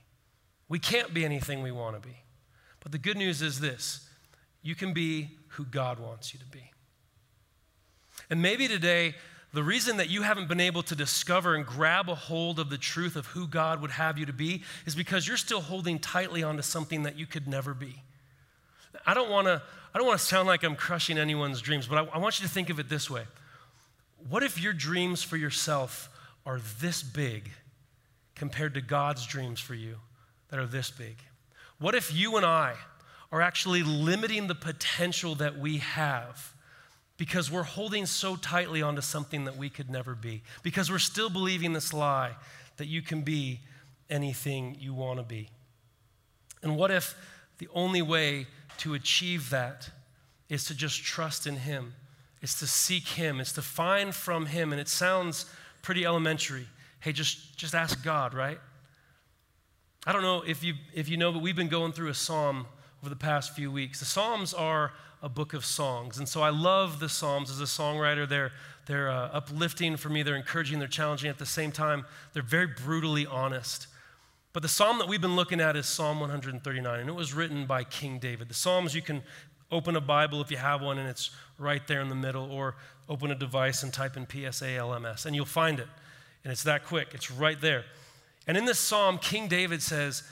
We 0.69 0.77
can't 0.77 1.13
be 1.13 1.25
anything 1.25 1.63
we 1.63 1.71
want 1.71 1.99
to 1.99 2.07
be. 2.07 2.15
But 2.79 2.91
the 2.91 2.99
good 2.99 3.17
news 3.17 3.41
is 3.41 3.59
this 3.59 4.07
you 4.61 4.75
can 4.75 4.93
be 4.93 5.31
who 5.49 5.65
God 5.65 5.99
wants 5.99 6.33
you 6.33 6.39
to 6.39 6.45
be. 6.45 6.71
And 8.29 8.41
maybe 8.41 8.67
today, 8.67 9.15
the 9.53 9.63
reason 9.63 9.97
that 9.97 10.09
you 10.09 10.23
haven't 10.23 10.47
been 10.47 10.59
able 10.59 10.81
to 10.83 10.95
discover 10.95 11.53
and 11.53 11.63
grab 11.65 12.09
a 12.09 12.15
hold 12.15 12.59
of 12.59 12.71
the 12.71 12.77
truth 12.77 13.15
of 13.15 13.27
who 13.27 13.47
God 13.47 13.81
would 13.81 13.91
have 13.91 14.17
you 14.17 14.25
to 14.25 14.33
be 14.33 14.63
is 14.87 14.95
because 14.95 15.27
you're 15.27 15.37
still 15.37 15.61
holding 15.61 15.99
tightly 15.99 16.41
onto 16.41 16.63
something 16.63 17.03
that 17.03 17.17
you 17.17 17.27
could 17.27 17.47
never 17.47 17.75
be. 17.75 18.01
I 19.05 19.13
don't 19.13 19.29
want 19.29 19.47
to 19.47 19.61
I 19.93 19.99
don't 19.99 20.07
want 20.07 20.19
to 20.19 20.25
sound 20.25 20.47
like 20.47 20.63
I'm 20.63 20.75
crushing 20.75 21.19
anyone's 21.19 21.61
dreams, 21.61 21.85
but 21.85 21.99
I, 21.99 22.15
I 22.15 22.17
want 22.17 22.39
you 22.39 22.47
to 22.47 22.51
think 22.51 22.71
of 22.71 22.79
it 22.79 22.89
this 22.89 23.11
way. 23.11 23.25
What 24.27 24.41
if 24.41 24.59
your 24.59 24.73
dreams 24.73 25.21
for 25.21 25.37
yourself 25.37 26.09
are 26.47 26.59
this 26.79 27.03
big 27.03 27.51
compared 28.33 28.73
to 28.73 28.81
God's 28.81 29.27
dreams 29.27 29.59
for 29.59 29.75
you 29.75 29.97
that 30.49 30.59
are 30.59 30.65
this 30.65 30.89
big? 30.89 31.17
What 31.77 31.93
if 31.93 32.11
you 32.11 32.37
and 32.37 32.45
I 32.45 32.73
are 33.31 33.41
actually 33.41 33.83
limiting 33.83 34.47
the 34.47 34.55
potential 34.55 35.35
that 35.35 35.59
we 35.59 35.77
have 35.77 36.53
because 37.17 37.51
we're 37.51 37.63
holding 37.63 38.05
so 38.05 38.35
tightly 38.35 38.81
onto 38.81 39.01
something 39.01 39.45
that 39.45 39.57
we 39.57 39.69
could 39.69 39.89
never 39.89 40.15
be, 40.15 40.41
because 40.63 40.89
we're 40.89 40.99
still 40.99 41.29
believing 41.29 41.73
this 41.73 41.93
lie 41.93 42.31
that 42.77 42.87
you 42.87 43.01
can 43.01 43.21
be 43.21 43.59
anything 44.09 44.75
you 44.79 44.93
want 44.93 45.19
to 45.19 45.23
be. 45.23 45.49
And 46.61 46.75
what 46.75 46.91
if 46.91 47.15
the 47.59 47.67
only 47.73 48.01
way 48.01 48.47
to 48.79 48.93
achieve 48.93 49.49
that 49.51 49.89
is 50.49 50.65
to 50.65 50.75
just 50.75 51.03
trust 51.03 51.45
in 51.45 51.57
Him? 51.57 51.93
is 52.43 52.53
to 52.55 52.67
seek 52.67 53.07
Him, 53.07 53.39
is 53.39 53.53
to 53.53 53.63
find 53.63 54.13
from 54.13 54.45
Him. 54.45 54.71
And 54.73 54.79
it 54.79 54.89
sounds 54.89 55.45
pretty 55.81 56.05
elementary. 56.05 56.67
Hey, 56.99 57.13
just, 57.13 57.57
just 57.57 57.73
ask 57.73 58.03
God, 58.03 58.33
right? 58.33 58.59
I 60.05 60.11
don't 60.11 60.21
know 60.21 60.43
if 60.45 60.61
you, 60.61 60.75
if 60.93 61.07
you 61.07 61.15
know, 61.15 61.31
but 61.31 61.41
we've 61.41 61.55
been 61.55 61.69
going 61.69 61.93
through 61.93 62.09
a 62.09 62.13
psalm 62.13 62.67
over 63.03 63.09
the 63.09 63.15
past 63.17 63.53
few 63.53 63.69
weeks. 63.69 63.99
The 63.99 64.05
Psalms 64.05 64.53
are 64.53 64.93
a 65.21 65.27
book 65.27 65.53
of 65.53 65.65
songs. 65.65 66.17
And 66.19 66.29
so 66.29 66.41
I 66.41 66.51
love 66.51 67.01
the 67.01 67.09
Psalms 67.09 67.51
as 67.51 67.59
a 67.59 67.65
songwriter. 67.65 68.27
They're, 68.27 68.53
they're 68.85 69.11
uh, 69.11 69.27
uplifting 69.33 69.97
for 69.97 70.07
me, 70.07 70.23
they're 70.23 70.37
encouraging, 70.37 70.79
they're 70.79 70.87
challenging 70.87 71.29
at 71.29 71.37
the 71.37 71.45
same 71.45 71.73
time. 71.73 72.05
They're 72.31 72.41
very 72.41 72.67
brutally 72.67 73.25
honest. 73.25 73.87
But 74.53 74.61
the 74.61 74.69
psalm 74.69 74.99
that 74.99 75.09
we've 75.09 75.19
been 75.19 75.35
looking 75.35 75.59
at 75.59 75.75
is 75.75 75.85
Psalm 75.85 76.21
139, 76.21 76.99
and 76.99 77.09
it 77.09 77.13
was 77.13 77.33
written 77.33 77.65
by 77.65 77.83
King 77.83 78.19
David. 78.19 78.47
The 78.47 78.53
Psalms, 78.53 78.95
you 78.95 79.01
can 79.01 79.21
open 79.69 79.97
a 79.97 80.01
Bible 80.01 80.39
if 80.39 80.49
you 80.49 80.57
have 80.57 80.81
one, 80.81 80.97
and 80.97 81.09
it's 81.09 81.31
right 81.57 81.85
there 81.87 81.99
in 81.99 82.07
the 82.07 82.15
middle, 82.15 82.49
or 82.51 82.75
open 83.09 83.31
a 83.31 83.35
device 83.35 83.83
and 83.83 83.91
type 83.91 84.15
in 84.15 84.25
PSALMS, 84.27 85.25
and 85.25 85.35
you'll 85.35 85.45
find 85.45 85.79
it. 85.79 85.87
And 86.43 86.53
it's 86.53 86.63
that 86.63 86.85
quick, 86.85 87.09
it's 87.13 87.29
right 87.29 87.59
there. 87.59 87.83
And 88.47 88.55
in 88.55 88.63
this 88.63 88.79
psalm, 88.79 89.17
King 89.17 89.49
David 89.49 89.81
says 89.81 90.23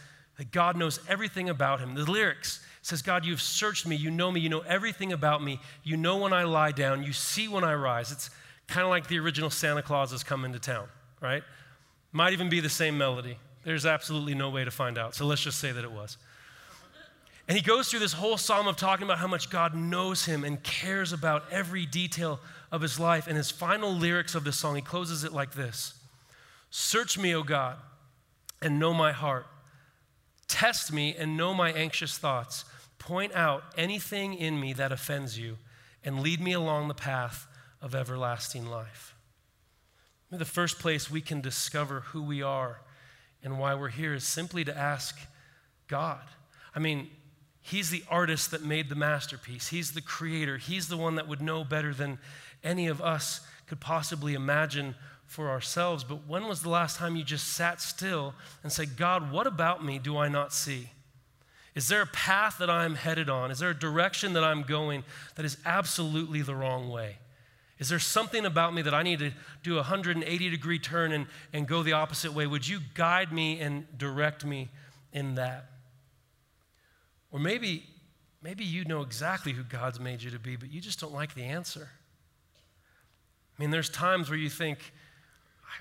that 0.42 0.50
God 0.50 0.76
knows 0.76 1.00
everything 1.08 1.50
about 1.50 1.82
him. 1.82 1.94
The 1.94 2.10
lyrics 2.10 2.62
says, 2.82 3.04
God, 3.04 3.26
you've 3.26 3.44
searched 3.44 3.86
me. 3.86 3.96
You 3.96 4.10
know 4.10 4.32
me. 4.32 4.40
You 4.40 4.50
know 4.50 4.62
everything 4.62 5.14
about 5.14 5.44
me. 5.44 5.60
You 5.84 5.98
know 5.98 6.18
when 6.18 6.34
I 6.34 6.46
lie 6.46 6.72
down. 6.72 7.04
You 7.04 7.14
see 7.14 7.48
when 7.48 7.64
I 7.64 7.76
rise. 7.76 8.12
It's 8.12 8.32
kind 8.68 8.84
of 8.84 8.90
like 8.90 9.06
the 9.08 9.20
original 9.20 9.52
Santa 9.52 9.84
Claus 9.84 10.10
has 10.10 10.24
come 10.24 10.44
into 10.44 10.58
town, 10.58 10.88
right? 11.22 11.44
Might 12.12 12.34
even 12.34 12.50
be 12.50 12.60
the 12.60 12.72
same 12.72 12.98
melody. 12.98 13.38
There's 13.64 13.86
absolutely 13.86 14.34
no 14.34 14.50
way 14.50 14.66
to 14.66 14.72
find 14.72 14.98
out. 14.98 15.14
So 15.14 15.28
let's 15.28 15.44
just 15.44 15.60
say 15.60 15.72
that 15.72 15.84
it 15.84 15.92
was. 15.92 16.18
And 17.48 17.56
he 17.56 17.64
goes 17.64 17.92
through 17.92 18.00
this 18.00 18.14
whole 18.14 18.40
psalm 18.40 18.68
of 18.68 18.78
talking 18.78 19.04
about 19.04 19.20
how 19.20 19.28
much 19.28 19.52
God 19.52 19.76
knows 19.76 20.26
him 20.26 20.44
and 20.44 20.64
cares 20.64 21.14
about 21.14 21.44
every 21.52 21.86
detail 21.86 22.40
of 22.72 22.82
his 22.82 23.00
life. 23.00 23.28
And 23.28 23.38
his 23.38 23.52
final 23.52 23.94
lyrics 23.94 24.34
of 24.34 24.44
this 24.44 24.58
song, 24.58 24.76
he 24.76 24.82
closes 24.82 25.24
it 25.24 25.34
like 25.34 25.52
this 25.52 25.94
Search 26.72 27.20
me, 27.20 27.36
O 27.36 27.44
God, 27.44 27.78
and 28.60 28.80
know 28.80 28.92
my 28.92 29.12
heart. 29.12 29.46
Test 30.52 30.92
me 30.92 31.16
and 31.18 31.38
know 31.38 31.54
my 31.54 31.72
anxious 31.72 32.18
thoughts. 32.18 32.66
Point 33.00 33.34
out 33.34 33.64
anything 33.78 34.34
in 34.34 34.60
me 34.60 34.74
that 34.74 34.92
offends 34.92 35.40
you, 35.40 35.58
and 36.04 36.20
lead 36.20 36.42
me 36.42 36.52
along 36.52 36.90
the 36.90 36.94
path 36.94 37.48
of 37.82 37.96
everlasting 37.96 38.66
life. 38.66 39.16
The 40.30 40.44
first 40.44 40.78
place 40.78 41.10
we 41.10 41.22
can 41.22 41.40
discover 41.40 42.02
who 42.02 42.22
we 42.22 42.42
are 42.42 42.82
and 43.42 43.60
why 43.60 43.76
we're 43.76 43.88
here 43.88 44.14
is 44.14 44.26
simply 44.26 44.66
to 44.66 44.78
ask 44.78 45.18
God. 45.88 46.22
I 46.76 46.80
mean, 46.80 47.10
He's 47.62 47.90
the 47.90 48.04
artist 48.10 48.52
that 48.52 48.64
made 48.64 48.90
the 48.90 48.96
masterpiece. 48.96 49.70
He's 49.70 49.94
the 49.94 50.02
creator. 50.02 50.58
He's 50.58 50.90
the 50.90 50.98
one 50.98 51.16
that 51.16 51.30
would 51.30 51.42
know 51.42 51.64
better 51.64 51.94
than 51.94 52.20
any 52.62 52.88
of 52.88 53.02
us 53.02 53.40
could 53.68 53.80
possibly 53.80 54.34
imagine 54.34 54.96
for 55.32 55.50
ourselves. 55.50 56.04
But 56.04 56.28
when 56.28 56.46
was 56.46 56.62
the 56.62 56.70
last 56.70 56.98
time 56.98 57.16
you 57.16 57.24
just 57.24 57.54
sat 57.54 57.80
still 57.80 58.34
and 58.64 58.72
said, 58.72 58.98
God, 58.98 59.32
what 59.32 59.48
about 59.48 59.84
me 59.84 59.98
do 59.98 60.18
I 60.18 60.28
not 60.28 60.52
see? 60.52 60.90
Is 61.74 61.88
there 61.88 62.02
a 62.02 62.08
path 62.08 62.58
that 62.58 62.70
I'm 62.70 62.96
headed 62.96 63.30
on? 63.30 63.50
Is 63.50 63.60
there 63.60 63.70
a 63.70 63.80
direction 63.80 64.34
that 64.34 64.44
I'm 64.44 64.64
going 64.64 65.06
that 65.36 65.46
is 65.46 65.56
absolutely 65.66 66.42
the 66.42 66.54
wrong 66.54 66.90
way? 66.90 67.16
Is 67.80 67.88
there 67.88 67.98
something 67.98 68.46
about 68.46 68.74
me 68.74 68.82
that 68.82 68.94
I 68.94 69.04
need 69.04 69.20
to 69.20 69.32
do 69.64 69.76
a 69.76 69.78
180 69.78 70.50
degree 70.50 70.80
turn 70.80 71.14
and, 71.14 71.28
and 71.54 71.66
go 71.66 71.82
the 71.82 71.94
opposite 71.94 72.34
way? 72.34 72.46
Would 72.46 72.68
you 72.68 72.82
guide 72.94 73.32
me 73.32 73.62
and 73.62 73.86
direct 73.98 74.44
me 74.44 74.68
in 75.14 75.36
that? 75.36 75.68
Or 77.32 77.40
maybe, 77.40 77.86
maybe 78.44 78.66
you 78.66 78.84
know 78.84 79.02
exactly 79.02 79.54
who 79.54 79.64
God's 79.64 79.98
made 79.98 80.22
you 80.22 80.30
to 80.32 80.40
be, 80.40 80.58
but 80.58 80.70
you 80.70 80.82
just 80.82 81.00
don't 81.00 81.14
like 81.14 81.36
the 81.36 81.44
answer. 81.44 81.88
I 83.58 83.64
mean, 83.64 83.72
there's 83.72 83.90
times 83.90 84.30
where 84.30 84.38
you 84.38 84.50
think, 84.50 84.92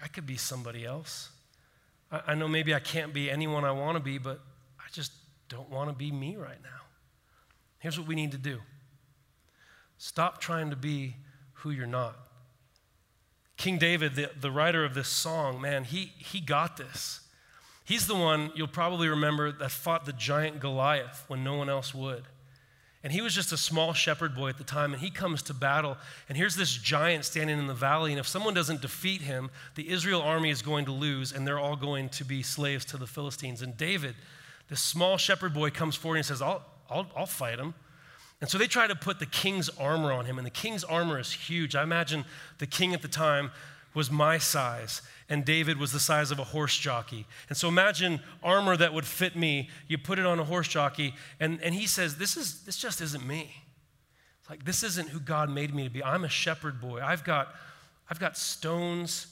I 0.02 0.08
could 0.08 0.26
be 0.26 0.36
somebody 0.36 0.84
else. 0.84 1.30
I, 2.10 2.22
I 2.28 2.34
know 2.34 2.48
maybe 2.48 2.74
I 2.74 2.80
can't 2.80 3.12
be 3.12 3.30
anyone 3.30 3.64
I 3.64 3.72
want 3.72 3.96
to 3.96 4.02
be, 4.02 4.18
but 4.18 4.40
I 4.78 4.88
just 4.92 5.12
don't 5.48 5.70
want 5.70 5.90
to 5.90 5.94
be 5.94 6.10
me 6.10 6.36
right 6.36 6.62
now. 6.62 6.68
Here's 7.78 7.98
what 7.98 8.06
we 8.06 8.14
need 8.14 8.32
to 8.32 8.38
do 8.38 8.60
stop 9.98 10.40
trying 10.40 10.70
to 10.70 10.76
be 10.76 11.16
who 11.54 11.70
you're 11.70 11.86
not. 11.86 12.16
King 13.56 13.76
David, 13.76 14.14
the, 14.14 14.30
the 14.40 14.50
writer 14.50 14.86
of 14.86 14.94
this 14.94 15.08
song, 15.08 15.60
man, 15.60 15.84
he, 15.84 16.12
he 16.16 16.40
got 16.40 16.78
this. 16.78 17.20
He's 17.84 18.06
the 18.06 18.14
one 18.14 18.52
you'll 18.54 18.68
probably 18.68 19.08
remember 19.08 19.52
that 19.52 19.70
fought 19.70 20.06
the 20.06 20.14
giant 20.14 20.60
Goliath 20.60 21.24
when 21.28 21.44
no 21.44 21.56
one 21.56 21.68
else 21.68 21.94
would. 21.94 22.22
And 23.02 23.12
he 23.12 23.22
was 23.22 23.34
just 23.34 23.50
a 23.50 23.56
small 23.56 23.94
shepherd 23.94 24.34
boy 24.34 24.50
at 24.50 24.58
the 24.58 24.64
time, 24.64 24.92
and 24.92 25.00
he 25.00 25.10
comes 25.10 25.40
to 25.42 25.54
battle. 25.54 25.96
And 26.28 26.36
here's 26.36 26.54
this 26.54 26.70
giant 26.70 27.24
standing 27.24 27.58
in 27.58 27.66
the 27.66 27.74
valley. 27.74 28.12
And 28.12 28.20
if 28.20 28.28
someone 28.28 28.52
doesn't 28.52 28.82
defeat 28.82 29.22
him, 29.22 29.50
the 29.74 29.88
Israel 29.88 30.20
army 30.20 30.50
is 30.50 30.60
going 30.60 30.84
to 30.84 30.92
lose, 30.92 31.32
and 31.32 31.46
they're 31.46 31.58
all 31.58 31.76
going 31.76 32.10
to 32.10 32.24
be 32.24 32.42
slaves 32.42 32.84
to 32.86 32.98
the 32.98 33.06
Philistines. 33.06 33.62
And 33.62 33.74
David, 33.76 34.16
this 34.68 34.82
small 34.82 35.16
shepherd 35.16 35.54
boy, 35.54 35.70
comes 35.70 35.96
forward 35.96 36.16
and 36.16 36.26
says, 36.26 36.42
I'll, 36.42 36.62
I'll, 36.90 37.06
I'll 37.16 37.26
fight 37.26 37.58
him. 37.58 37.72
And 38.42 38.50
so 38.50 38.58
they 38.58 38.66
try 38.66 38.86
to 38.86 38.96
put 38.96 39.18
the 39.18 39.26
king's 39.26 39.70
armor 39.70 40.12
on 40.12 40.26
him, 40.26 40.36
and 40.36 40.46
the 40.46 40.50
king's 40.50 40.84
armor 40.84 41.18
is 41.18 41.32
huge. 41.32 41.74
I 41.74 41.82
imagine 41.82 42.26
the 42.58 42.66
king 42.66 42.92
at 42.92 43.00
the 43.00 43.08
time 43.08 43.50
was 43.94 44.10
my 44.10 44.38
size, 44.38 45.02
and 45.28 45.44
David 45.44 45.78
was 45.78 45.92
the 45.92 46.00
size 46.00 46.30
of 46.30 46.38
a 46.38 46.44
horse 46.44 46.76
jockey. 46.76 47.26
And 47.48 47.56
so 47.56 47.68
imagine 47.68 48.20
armor 48.42 48.76
that 48.76 48.94
would 48.94 49.06
fit 49.06 49.36
me. 49.36 49.68
You 49.88 49.98
put 49.98 50.18
it 50.18 50.26
on 50.26 50.38
a 50.38 50.44
horse 50.44 50.68
jockey, 50.68 51.14
and, 51.38 51.60
and 51.62 51.74
he 51.74 51.86
says, 51.86 52.16
this, 52.16 52.36
is, 52.36 52.62
this 52.62 52.76
just 52.76 53.00
isn't 53.00 53.26
me. 53.26 53.50
It's 54.40 54.50
like, 54.50 54.64
this 54.64 54.82
isn't 54.82 55.08
who 55.08 55.20
God 55.20 55.50
made 55.50 55.74
me 55.74 55.84
to 55.84 55.90
be. 55.90 56.02
I'm 56.02 56.24
a 56.24 56.28
shepherd 56.28 56.80
boy. 56.80 57.00
I've 57.02 57.24
got, 57.24 57.54
I've 58.08 58.20
got 58.20 58.36
stones. 58.36 59.28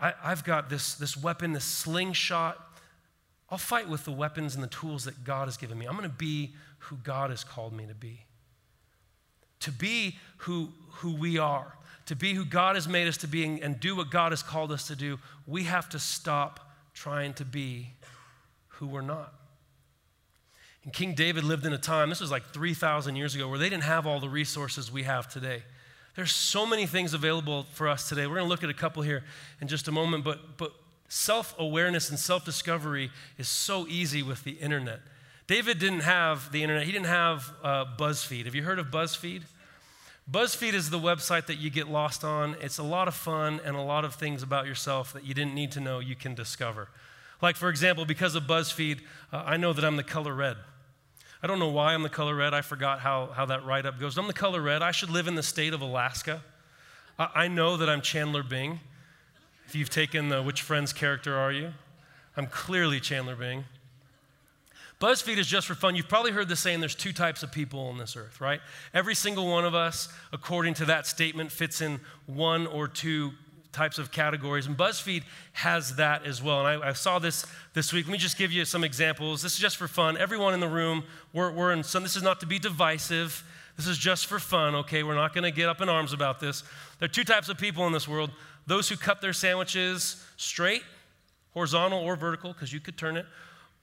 I, 0.00 0.12
I've 0.22 0.44
got 0.44 0.68
this, 0.68 0.94
this 0.94 1.16
weapon, 1.16 1.52
this 1.52 1.64
slingshot. 1.64 2.58
I'll 3.50 3.58
fight 3.58 3.88
with 3.88 4.04
the 4.04 4.12
weapons 4.12 4.54
and 4.54 4.62
the 4.62 4.68
tools 4.68 5.04
that 5.04 5.24
God 5.24 5.48
has 5.48 5.56
given 5.56 5.78
me. 5.78 5.86
I'm 5.86 5.96
going 5.96 6.08
to 6.08 6.14
be 6.14 6.54
who 6.78 6.96
God 6.96 7.30
has 7.30 7.42
called 7.42 7.72
me 7.72 7.86
to 7.86 7.94
be 7.94 8.26
to 9.60 9.72
be 9.72 10.16
who, 10.38 10.70
who 10.90 11.14
we 11.14 11.38
are, 11.38 11.76
to 12.08 12.16
be 12.16 12.32
who 12.32 12.46
God 12.46 12.74
has 12.74 12.88
made 12.88 13.06
us 13.06 13.18
to 13.18 13.28
be, 13.28 13.44
and, 13.44 13.78
do 13.78 13.94
what 13.94 14.10
God 14.10 14.32
has 14.32 14.42
called 14.42 14.72
us 14.72 14.86
to 14.86 14.96
do, 14.96 15.18
we 15.46 15.64
have 15.64 15.90
to 15.90 15.98
stop 15.98 16.72
trying 16.94 17.34
to 17.34 17.44
be 17.44 17.90
who 18.68 18.86
we're 18.86 19.02
not. 19.02 19.34
And 20.84 20.92
King 20.92 21.14
David 21.14 21.44
lived 21.44 21.66
in 21.66 21.74
a 21.74 21.78
time, 21.78 22.08
this 22.08 22.20
was 22.20 22.30
like 22.30 22.46
3,000 22.46 23.14
years 23.14 23.34
ago, 23.34 23.46
where 23.46 23.58
they 23.58 23.68
didn't 23.68 23.82
have 23.82 24.06
all 24.06 24.20
the 24.20 24.28
resources 24.28 24.90
we 24.90 25.02
have 25.02 25.28
today. 25.28 25.64
There's 26.16 26.32
so 26.32 26.64
many 26.64 26.86
things 26.86 27.12
available 27.12 27.66
for 27.74 27.86
us 27.86 28.08
today. 28.08 28.26
We're 28.26 28.36
going 28.36 28.46
to 28.46 28.48
look 28.48 28.64
at 28.64 28.70
a 28.70 28.74
couple 28.74 29.02
here 29.02 29.22
in 29.60 29.68
just 29.68 29.86
a 29.86 29.92
moment, 29.92 30.24
but, 30.24 30.56
but 30.56 30.72
self 31.08 31.54
awareness 31.58 32.08
and 32.08 32.18
self 32.18 32.42
discovery 32.42 33.10
is 33.36 33.48
so 33.48 33.86
easy 33.86 34.22
with 34.22 34.44
the 34.44 34.52
internet. 34.52 35.00
David 35.46 35.78
didn't 35.78 36.00
have 36.00 36.50
the 36.52 36.62
internet, 36.62 36.86
he 36.86 36.92
didn't 36.92 37.06
have 37.06 37.52
uh, 37.62 37.84
BuzzFeed. 37.98 38.46
Have 38.46 38.54
you 38.54 38.62
heard 38.62 38.78
of 38.78 38.86
BuzzFeed? 38.86 39.42
BuzzFeed 40.30 40.74
is 40.74 40.90
the 40.90 40.98
website 40.98 41.46
that 41.46 41.56
you 41.56 41.70
get 41.70 41.88
lost 41.88 42.22
on. 42.22 42.54
It's 42.60 42.76
a 42.76 42.82
lot 42.82 43.08
of 43.08 43.14
fun 43.14 43.60
and 43.64 43.74
a 43.74 43.80
lot 43.80 44.04
of 44.04 44.14
things 44.14 44.42
about 44.42 44.66
yourself 44.66 45.14
that 45.14 45.24
you 45.24 45.32
didn't 45.32 45.54
need 45.54 45.72
to 45.72 45.80
know 45.80 46.00
you 46.00 46.14
can 46.14 46.34
discover. 46.34 46.88
Like, 47.40 47.56
for 47.56 47.70
example, 47.70 48.04
because 48.04 48.34
of 48.34 48.42
BuzzFeed, 48.42 49.00
uh, 49.32 49.44
I 49.46 49.56
know 49.56 49.72
that 49.72 49.84
I'm 49.84 49.96
the 49.96 50.02
color 50.02 50.34
red. 50.34 50.58
I 51.42 51.46
don't 51.46 51.58
know 51.58 51.70
why 51.70 51.94
I'm 51.94 52.02
the 52.02 52.10
color 52.10 52.34
red. 52.34 52.52
I 52.52 52.60
forgot 52.60 53.00
how, 53.00 53.30
how 53.34 53.46
that 53.46 53.64
write 53.64 53.86
up 53.86 53.98
goes. 53.98 54.18
I'm 54.18 54.26
the 54.26 54.34
color 54.34 54.60
red. 54.60 54.82
I 54.82 54.90
should 54.90 55.08
live 55.08 55.28
in 55.28 55.34
the 55.34 55.42
state 55.42 55.72
of 55.72 55.80
Alaska. 55.80 56.42
I, 57.18 57.30
I 57.34 57.48
know 57.48 57.78
that 57.78 57.88
I'm 57.88 58.02
Chandler 58.02 58.42
Bing. 58.42 58.80
If 59.66 59.74
you've 59.74 59.90
taken 59.90 60.28
the 60.28 60.42
Which 60.42 60.60
Friends 60.60 60.92
character 60.92 61.36
are 61.36 61.52
you? 61.52 61.72
I'm 62.36 62.48
clearly 62.48 63.00
Chandler 63.00 63.36
Bing. 63.36 63.64
BuzzFeed 65.00 65.38
is 65.38 65.46
just 65.46 65.68
for 65.68 65.74
fun. 65.74 65.94
You've 65.94 66.08
probably 66.08 66.32
heard 66.32 66.48
the 66.48 66.56
saying 66.56 66.80
there's 66.80 66.94
two 66.94 67.12
types 67.12 67.44
of 67.44 67.52
people 67.52 67.80
on 67.80 67.98
this 67.98 68.16
earth, 68.16 68.40
right? 68.40 68.60
Every 68.92 69.14
single 69.14 69.46
one 69.46 69.64
of 69.64 69.74
us, 69.74 70.08
according 70.32 70.74
to 70.74 70.84
that 70.86 71.06
statement, 71.06 71.52
fits 71.52 71.80
in 71.80 72.00
one 72.26 72.66
or 72.66 72.88
two 72.88 73.30
types 73.70 73.98
of 73.98 74.10
categories. 74.10 74.66
And 74.66 74.76
BuzzFeed 74.76 75.22
has 75.52 75.96
that 75.96 76.26
as 76.26 76.42
well. 76.42 76.66
And 76.66 76.82
I, 76.82 76.88
I, 76.88 76.92
saw 76.94 77.20
this 77.20 77.46
this 77.74 77.92
week. 77.92 78.06
Let 78.06 78.12
me 78.12 78.18
just 78.18 78.36
give 78.36 78.50
you 78.50 78.64
some 78.64 78.82
examples. 78.82 79.40
This 79.40 79.52
is 79.52 79.58
just 79.58 79.76
for 79.76 79.86
fun. 79.86 80.16
Everyone 80.16 80.52
in 80.52 80.58
the 80.58 80.68
room, 80.68 81.04
we're, 81.32 81.52
we're 81.52 81.72
in 81.72 81.84
some, 81.84 82.02
this 82.02 82.16
is 82.16 82.22
not 82.22 82.40
to 82.40 82.46
be 82.46 82.58
divisive. 82.58 83.44
This 83.76 83.86
is 83.86 83.96
just 83.96 84.26
for 84.26 84.40
fun, 84.40 84.74
okay? 84.74 85.04
We're 85.04 85.14
not 85.14 85.32
going 85.32 85.44
to 85.44 85.52
get 85.52 85.68
up 85.68 85.80
in 85.80 85.88
arms 85.88 86.12
about 86.12 86.40
this. 86.40 86.64
There 86.98 87.06
are 87.06 87.12
two 87.12 87.22
types 87.22 87.48
of 87.48 87.58
people 87.58 87.86
in 87.86 87.92
this 87.92 88.08
world 88.08 88.30
those 88.66 88.88
who 88.88 88.96
cut 88.96 89.22
their 89.22 89.32
sandwiches 89.32 90.22
straight, 90.36 90.82
horizontal 91.54 92.00
or 92.00 92.16
vertical, 92.16 92.52
because 92.52 92.70
you 92.70 92.80
could 92.80 92.98
turn 92.98 93.16
it, 93.16 93.24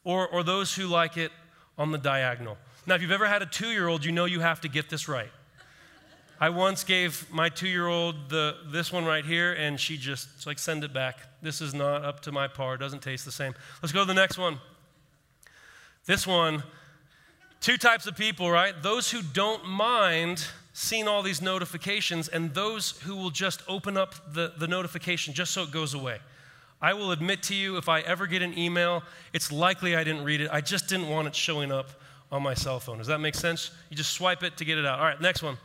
or, 0.06 0.28
or 0.30 0.44
those 0.44 0.74
who 0.74 0.88
like 0.88 1.18
it 1.18 1.34
on 1.78 1.92
the 1.92 1.98
diagonal. 1.98 2.58
Now, 2.88 2.96
if 2.96 3.02
you've 3.02 3.12
ever 3.12 3.28
had 3.28 3.42
a 3.42 3.46
two 3.46 3.68
year 3.68 3.90
old, 3.90 4.06
you 4.06 4.14
know 4.14 4.24
you 4.24 4.40
have 4.40 4.62
to 4.62 4.70
get 4.70 4.90
this 4.90 5.10
right. 5.10 5.32
I 6.40 6.50
once 6.50 6.84
gave 6.84 7.32
my 7.32 7.50
two 7.50 7.68
year 7.68 7.88
old 7.88 8.30
this 8.30 8.92
one 8.92 9.06
right 9.06 9.26
here, 9.26 9.54
and 9.54 9.80
she 9.80 9.98
just, 9.98 10.46
like, 10.46 10.60
send 10.60 10.84
it 10.84 10.94
back. 10.94 11.20
This 11.42 11.62
is 11.62 11.74
not 11.74 12.04
up 12.04 12.22
to 12.22 12.32
my 12.32 12.48
par. 12.48 12.76
It 12.76 12.80
doesn't 12.80 13.02
taste 13.02 13.26
the 13.26 13.32
same. 13.32 13.54
Let's 13.82 13.94
go 13.94 14.02
to 14.02 14.06
the 14.06 14.14
next 14.14 14.38
one. 14.38 14.60
This 16.06 16.28
one, 16.28 16.64
two 17.62 17.78
types 17.78 18.06
of 18.06 18.16
people, 18.16 18.52
right? 18.52 18.74
Those 18.84 19.10
who 19.10 19.22
don't 19.22 19.66
mind 19.66 20.46
seeing 20.74 21.08
all 21.08 21.24
these 21.24 21.42
notifications, 21.42 22.28
and 22.28 22.54
those 22.54 23.00
who 23.02 23.16
will 23.16 23.30
just 23.30 23.64
open 23.68 23.96
up 23.96 24.34
the, 24.34 24.54
the 24.58 24.68
notification 24.68 25.34
just 25.34 25.54
so 25.54 25.64
it 25.64 25.72
goes 25.72 25.94
away. 25.94 26.20
I 26.82 26.94
will 26.94 27.12
admit 27.12 27.42
to 27.44 27.56
you, 27.56 27.78
if 27.78 27.90
I 27.90 28.02
ever 28.02 28.28
get 28.28 28.42
an 28.42 28.58
email, 28.58 29.04
it's 29.34 29.52
likely 29.52 29.96
I 29.96 30.04
didn't 30.04 30.24
read 30.24 30.42
it. 30.42 30.50
I 30.52 30.62
just 30.62 30.88
didn't 30.88 31.10
want 31.10 31.28
it 31.28 31.36
showing 31.36 31.72
up 31.72 31.90
on 32.32 32.44
my 32.44 32.54
cell 32.54 32.80
phone. 32.80 32.98
Does 32.98 33.08
that 33.08 33.20
make 33.20 33.36
sense? 33.36 33.72
You 33.90 33.98
just 33.98 34.12
swipe 34.12 34.44
it 34.44 34.58
to 34.58 34.66
get 34.66 34.78
it 34.78 34.86
out. 34.86 35.00
All 35.00 35.06
right, 35.06 35.20
next 35.20 35.42
one. 35.42 35.58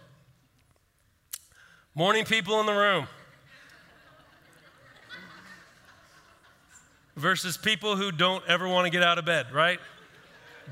Morning 1.94 2.24
people 2.24 2.60
in 2.60 2.66
the 2.66 2.72
room. 2.72 3.06
Versus 7.16 7.56
people 7.56 7.96
who 7.96 8.12
don't 8.12 8.44
ever 8.46 8.68
want 8.68 8.86
to 8.86 8.90
get 8.90 9.02
out 9.02 9.18
of 9.18 9.24
bed, 9.24 9.52
right? 9.52 9.80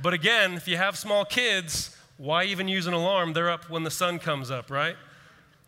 But 0.01 0.15
again, 0.15 0.55
if 0.55 0.69
you 0.69 0.77
have 0.77 0.97
small 0.97 1.25
kids, 1.25 1.97
why 2.17 2.45
even 2.45 2.69
use 2.69 2.87
an 2.87 2.95
alarm? 2.95 3.33
They're 3.33 3.51
up 3.51 3.69
when 3.69 3.83
the 3.83 3.91
sun 3.91 4.19
comes 4.19 4.51
up, 4.51 4.71
right? 4.71 4.97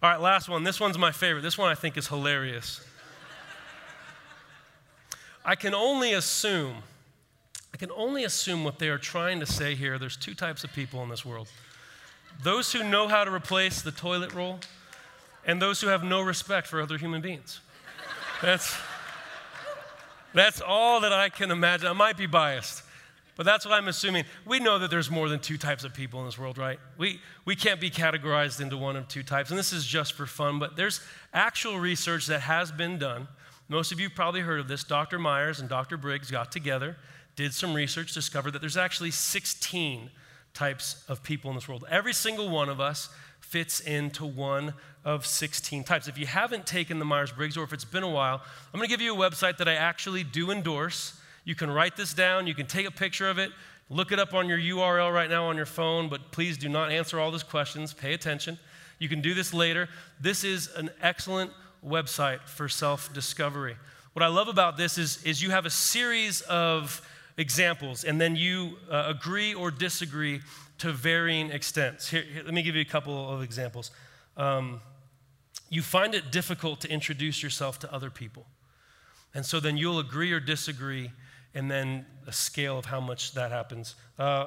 All 0.02 0.10
right, 0.10 0.20
last 0.20 0.48
one. 0.48 0.64
This 0.64 0.80
one's 0.80 0.96
my 0.96 1.12
favorite. 1.12 1.42
This 1.42 1.58
one 1.58 1.68
I 1.70 1.74
think 1.74 1.96
is 1.96 2.06
hilarious. 2.06 2.80
I 5.44 5.54
can 5.54 5.74
only 5.74 6.12
assume, 6.12 6.76
I 7.72 7.76
can 7.76 7.90
only 7.92 8.24
assume 8.24 8.64
what 8.64 8.78
they 8.78 8.88
are 8.88 8.98
trying 8.98 9.40
to 9.40 9.46
say 9.46 9.74
here. 9.74 9.98
There's 9.98 10.16
two 10.16 10.34
types 10.34 10.64
of 10.64 10.72
people 10.72 11.02
in 11.02 11.08
this 11.08 11.24
world 11.24 11.48
those 12.42 12.72
who 12.72 12.82
know 12.82 13.06
how 13.08 13.24
to 13.24 13.30
replace 13.30 13.82
the 13.82 13.90
toilet 13.90 14.32
roll, 14.32 14.60
and 15.44 15.60
those 15.60 15.80
who 15.80 15.88
have 15.88 16.02
no 16.02 16.20
respect 16.20 16.66
for 16.66 16.80
other 16.80 16.96
human 16.96 17.20
beings. 17.20 17.60
That's, 18.40 18.74
that's 20.32 20.60
all 20.60 21.00
that 21.00 21.12
I 21.12 21.28
can 21.28 21.50
imagine. 21.50 21.86
I 21.86 21.92
might 21.92 22.16
be 22.16 22.26
biased, 22.26 22.82
But 23.36 23.44
that's 23.44 23.66
what 23.66 23.74
I'm 23.74 23.88
assuming. 23.88 24.24
We 24.46 24.58
know 24.58 24.78
that 24.78 24.90
there's 24.90 25.10
more 25.10 25.28
than 25.28 25.40
two 25.40 25.58
types 25.58 25.84
of 25.84 25.92
people 25.92 26.20
in 26.20 26.26
this 26.26 26.38
world, 26.38 26.56
right? 26.56 26.78
We, 26.96 27.20
we 27.44 27.56
can't 27.56 27.80
be 27.80 27.90
categorized 27.90 28.60
into 28.60 28.76
one 28.76 28.96
of 28.96 29.08
two 29.08 29.22
types. 29.22 29.50
And 29.50 29.58
this 29.58 29.72
is 29.72 29.84
just 29.86 30.12
for 30.14 30.26
fun, 30.26 30.58
but 30.58 30.76
there's 30.76 31.00
actual 31.34 31.78
research 31.78 32.26
that 32.26 32.40
has 32.42 32.72
been 32.72 32.98
done. 32.98 33.28
Most 33.70 33.92
of 33.92 34.00
you 34.00 34.10
probably 34.10 34.40
heard 34.40 34.58
of 34.58 34.66
this. 34.66 34.82
Dr. 34.82 35.16
Myers 35.16 35.60
and 35.60 35.68
Dr. 35.68 35.96
Briggs 35.96 36.28
got 36.28 36.50
together, 36.50 36.96
did 37.36 37.54
some 37.54 37.72
research, 37.72 38.12
discovered 38.12 38.50
that 38.50 38.58
there's 38.58 38.76
actually 38.76 39.12
16 39.12 40.10
types 40.52 41.04
of 41.06 41.22
people 41.22 41.50
in 41.52 41.54
this 41.54 41.68
world. 41.68 41.84
Every 41.88 42.12
single 42.12 42.48
one 42.48 42.68
of 42.68 42.80
us 42.80 43.10
fits 43.38 43.78
into 43.78 44.26
one 44.26 44.74
of 45.04 45.24
16 45.24 45.84
types. 45.84 46.08
If 46.08 46.18
you 46.18 46.26
haven't 46.26 46.66
taken 46.66 46.98
the 46.98 47.04
Myers 47.04 47.30
Briggs 47.30 47.56
or 47.56 47.62
if 47.62 47.72
it's 47.72 47.84
been 47.84 48.02
a 48.02 48.10
while, 48.10 48.42
I'm 48.74 48.80
going 48.80 48.88
to 48.88 48.92
give 48.92 49.00
you 49.00 49.14
a 49.14 49.30
website 49.30 49.56
that 49.58 49.68
I 49.68 49.74
actually 49.74 50.24
do 50.24 50.50
endorse. 50.50 51.20
You 51.44 51.54
can 51.54 51.70
write 51.70 51.96
this 51.96 52.12
down, 52.12 52.48
you 52.48 52.54
can 52.56 52.66
take 52.66 52.88
a 52.88 52.90
picture 52.90 53.30
of 53.30 53.38
it, 53.38 53.52
look 53.88 54.10
it 54.10 54.18
up 54.18 54.34
on 54.34 54.48
your 54.48 54.58
URL 54.58 55.14
right 55.14 55.30
now 55.30 55.44
on 55.44 55.56
your 55.56 55.64
phone, 55.64 56.08
but 56.08 56.32
please 56.32 56.58
do 56.58 56.68
not 56.68 56.90
answer 56.90 57.20
all 57.20 57.30
those 57.30 57.44
questions. 57.44 57.94
Pay 57.94 58.14
attention. 58.14 58.58
You 58.98 59.08
can 59.08 59.20
do 59.20 59.32
this 59.32 59.54
later. 59.54 59.88
This 60.20 60.42
is 60.42 60.70
an 60.74 60.90
excellent 61.00 61.52
website 61.86 62.40
for 62.42 62.68
self 62.68 63.12
discovery. 63.12 63.76
What 64.12 64.22
I 64.22 64.28
love 64.28 64.48
about 64.48 64.76
this 64.76 64.98
is, 64.98 65.22
is 65.24 65.42
you 65.42 65.50
have 65.50 65.66
a 65.66 65.70
series 65.70 66.40
of 66.42 67.00
examples, 67.36 68.04
and 68.04 68.20
then 68.20 68.36
you 68.36 68.76
uh, 68.90 69.04
agree 69.06 69.54
or 69.54 69.70
disagree 69.70 70.40
to 70.78 70.92
varying 70.92 71.50
extents. 71.50 72.08
Here, 72.08 72.22
here, 72.22 72.42
let 72.44 72.54
me 72.54 72.62
give 72.62 72.74
you 72.74 72.82
a 72.82 72.86
couple 72.86 73.32
of 73.32 73.42
examples. 73.42 73.90
Um, 74.36 74.80
you 75.68 75.82
find 75.82 76.14
it 76.14 76.32
difficult 76.32 76.80
to 76.80 76.90
introduce 76.90 77.42
yourself 77.42 77.78
to 77.80 77.92
other 77.92 78.10
people. 78.10 78.46
And 79.34 79.46
so 79.46 79.60
then 79.60 79.76
you'll 79.76 80.00
agree 80.00 80.32
or 80.32 80.40
disagree, 80.40 81.12
and 81.54 81.70
then 81.70 82.06
a 82.26 82.32
scale 82.32 82.78
of 82.78 82.86
how 82.86 83.00
much 83.00 83.32
that 83.32 83.52
happens. 83.52 83.94
Uh, 84.18 84.46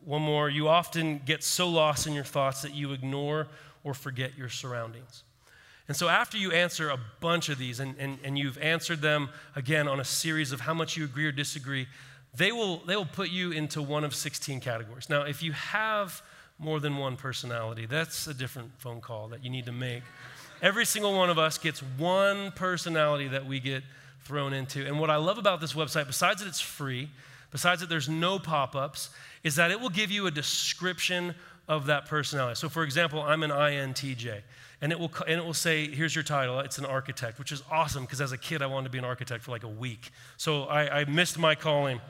one 0.00 0.22
more, 0.22 0.48
you 0.48 0.68
often 0.68 1.20
get 1.24 1.42
so 1.44 1.68
lost 1.68 2.06
in 2.06 2.12
your 2.12 2.24
thoughts 2.24 2.62
that 2.62 2.74
you 2.74 2.92
ignore 2.92 3.48
or 3.84 3.94
forget 3.94 4.36
your 4.36 4.48
surroundings. 4.48 5.22
And 5.88 5.96
so, 5.96 6.08
after 6.08 6.36
you 6.36 6.50
answer 6.50 6.90
a 6.90 6.98
bunch 7.20 7.48
of 7.48 7.58
these, 7.58 7.78
and, 7.78 7.94
and, 7.98 8.18
and 8.24 8.36
you've 8.36 8.58
answered 8.58 9.00
them 9.00 9.28
again 9.54 9.86
on 9.86 10.00
a 10.00 10.04
series 10.04 10.50
of 10.52 10.60
how 10.60 10.74
much 10.74 10.96
you 10.96 11.04
agree 11.04 11.26
or 11.26 11.32
disagree, 11.32 11.86
they 12.34 12.52
will, 12.52 12.78
they 12.78 12.96
will 12.96 13.06
put 13.06 13.30
you 13.30 13.52
into 13.52 13.80
one 13.80 14.04
of 14.04 14.14
16 14.14 14.60
categories. 14.60 15.08
Now, 15.08 15.22
if 15.22 15.42
you 15.42 15.52
have 15.52 16.22
more 16.58 16.80
than 16.80 16.96
one 16.96 17.16
personality, 17.16 17.86
that's 17.86 18.26
a 18.26 18.34
different 18.34 18.72
phone 18.78 19.00
call 19.00 19.28
that 19.28 19.44
you 19.44 19.50
need 19.50 19.66
to 19.66 19.72
make. 19.72 20.02
Every 20.62 20.86
single 20.86 21.14
one 21.14 21.30
of 21.30 21.38
us 21.38 21.58
gets 21.58 21.80
one 21.98 22.50
personality 22.52 23.28
that 23.28 23.46
we 23.46 23.60
get 23.60 23.82
thrown 24.24 24.52
into. 24.52 24.84
And 24.86 24.98
what 24.98 25.10
I 25.10 25.16
love 25.16 25.38
about 25.38 25.60
this 25.60 25.74
website, 25.74 26.06
besides 26.06 26.40
that 26.40 26.48
it's 26.48 26.60
free, 26.60 27.10
besides 27.52 27.80
that 27.80 27.88
there's 27.88 28.08
no 28.08 28.38
pop 28.38 28.74
ups, 28.74 29.10
is 29.44 29.56
that 29.56 29.70
it 29.70 29.80
will 29.80 29.90
give 29.90 30.10
you 30.10 30.26
a 30.26 30.30
description 30.30 31.34
of 31.68 31.86
that 31.86 32.06
personality. 32.06 32.56
So, 32.56 32.68
for 32.68 32.82
example, 32.82 33.22
I'm 33.22 33.42
an 33.42 33.50
INTJ, 33.50 34.40
and 34.80 34.92
it 34.92 34.98
will, 34.98 35.10
and 35.26 35.40
it 35.40 35.44
will 35.44 35.54
say, 35.54 35.88
Here's 35.88 36.14
your 36.14 36.24
title. 36.24 36.60
It's 36.60 36.78
an 36.78 36.84
architect, 36.84 37.38
which 37.38 37.52
is 37.52 37.62
awesome 37.70 38.04
because 38.04 38.20
as 38.20 38.32
a 38.32 38.38
kid, 38.38 38.62
I 38.62 38.66
wanted 38.66 38.84
to 38.84 38.90
be 38.90 38.98
an 38.98 39.04
architect 39.04 39.42
for 39.44 39.50
like 39.50 39.64
a 39.64 39.68
week. 39.68 40.10
So, 40.36 40.64
I, 40.64 41.00
I 41.00 41.04
missed 41.04 41.38
my 41.38 41.54
calling. 41.54 42.00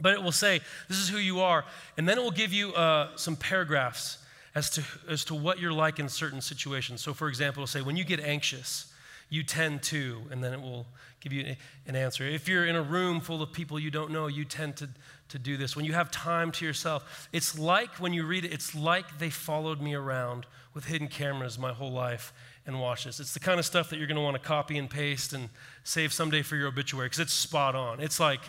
But 0.00 0.14
it 0.14 0.22
will 0.22 0.32
say, 0.32 0.60
This 0.88 0.98
is 0.98 1.08
who 1.08 1.18
you 1.18 1.40
are. 1.40 1.64
And 1.96 2.08
then 2.08 2.18
it 2.18 2.22
will 2.22 2.30
give 2.30 2.52
you 2.52 2.72
uh, 2.74 3.10
some 3.16 3.36
paragraphs 3.36 4.18
as 4.54 4.70
to, 4.70 4.82
as 5.08 5.24
to 5.26 5.34
what 5.34 5.58
you're 5.58 5.72
like 5.72 5.98
in 5.98 6.08
certain 6.08 6.40
situations. 6.40 7.00
So, 7.00 7.14
for 7.14 7.28
example, 7.28 7.62
it'll 7.62 7.72
say, 7.72 7.82
When 7.82 7.96
you 7.96 8.04
get 8.04 8.20
anxious, 8.20 8.91
you 9.32 9.42
tend 9.42 9.82
to, 9.82 10.20
and 10.30 10.44
then 10.44 10.52
it 10.52 10.60
will 10.60 10.84
give 11.20 11.32
you 11.32 11.56
an 11.86 11.96
answer. 11.96 12.22
If 12.22 12.48
you're 12.48 12.66
in 12.66 12.76
a 12.76 12.82
room 12.82 13.18
full 13.18 13.40
of 13.40 13.50
people 13.50 13.78
you 13.78 13.90
don't 13.90 14.10
know, 14.10 14.26
you 14.26 14.44
tend 14.44 14.76
to, 14.76 14.90
to 15.30 15.38
do 15.38 15.56
this. 15.56 15.74
When 15.74 15.86
you 15.86 15.94
have 15.94 16.10
time 16.10 16.52
to 16.52 16.66
yourself, 16.66 17.30
it's 17.32 17.58
like 17.58 17.98
when 17.98 18.12
you 18.12 18.26
read 18.26 18.44
it, 18.44 18.52
it's 18.52 18.74
like 18.74 19.18
they 19.18 19.30
followed 19.30 19.80
me 19.80 19.94
around 19.94 20.44
with 20.74 20.84
hidden 20.84 21.08
cameras 21.08 21.58
my 21.58 21.72
whole 21.72 21.90
life 21.90 22.34
and 22.66 22.78
watch 22.78 23.04
this. 23.04 23.20
It's 23.20 23.32
the 23.32 23.40
kind 23.40 23.58
of 23.58 23.64
stuff 23.64 23.88
that 23.88 23.96
you're 23.96 24.06
going 24.06 24.18
to 24.18 24.22
want 24.22 24.36
to 24.36 24.46
copy 24.46 24.76
and 24.76 24.90
paste 24.90 25.32
and 25.32 25.48
save 25.82 26.12
someday 26.12 26.42
for 26.42 26.56
your 26.56 26.68
obituary 26.68 27.06
because 27.06 27.20
it's 27.20 27.32
spot 27.32 27.74
on. 27.74 28.00
It's 28.00 28.20
like, 28.20 28.42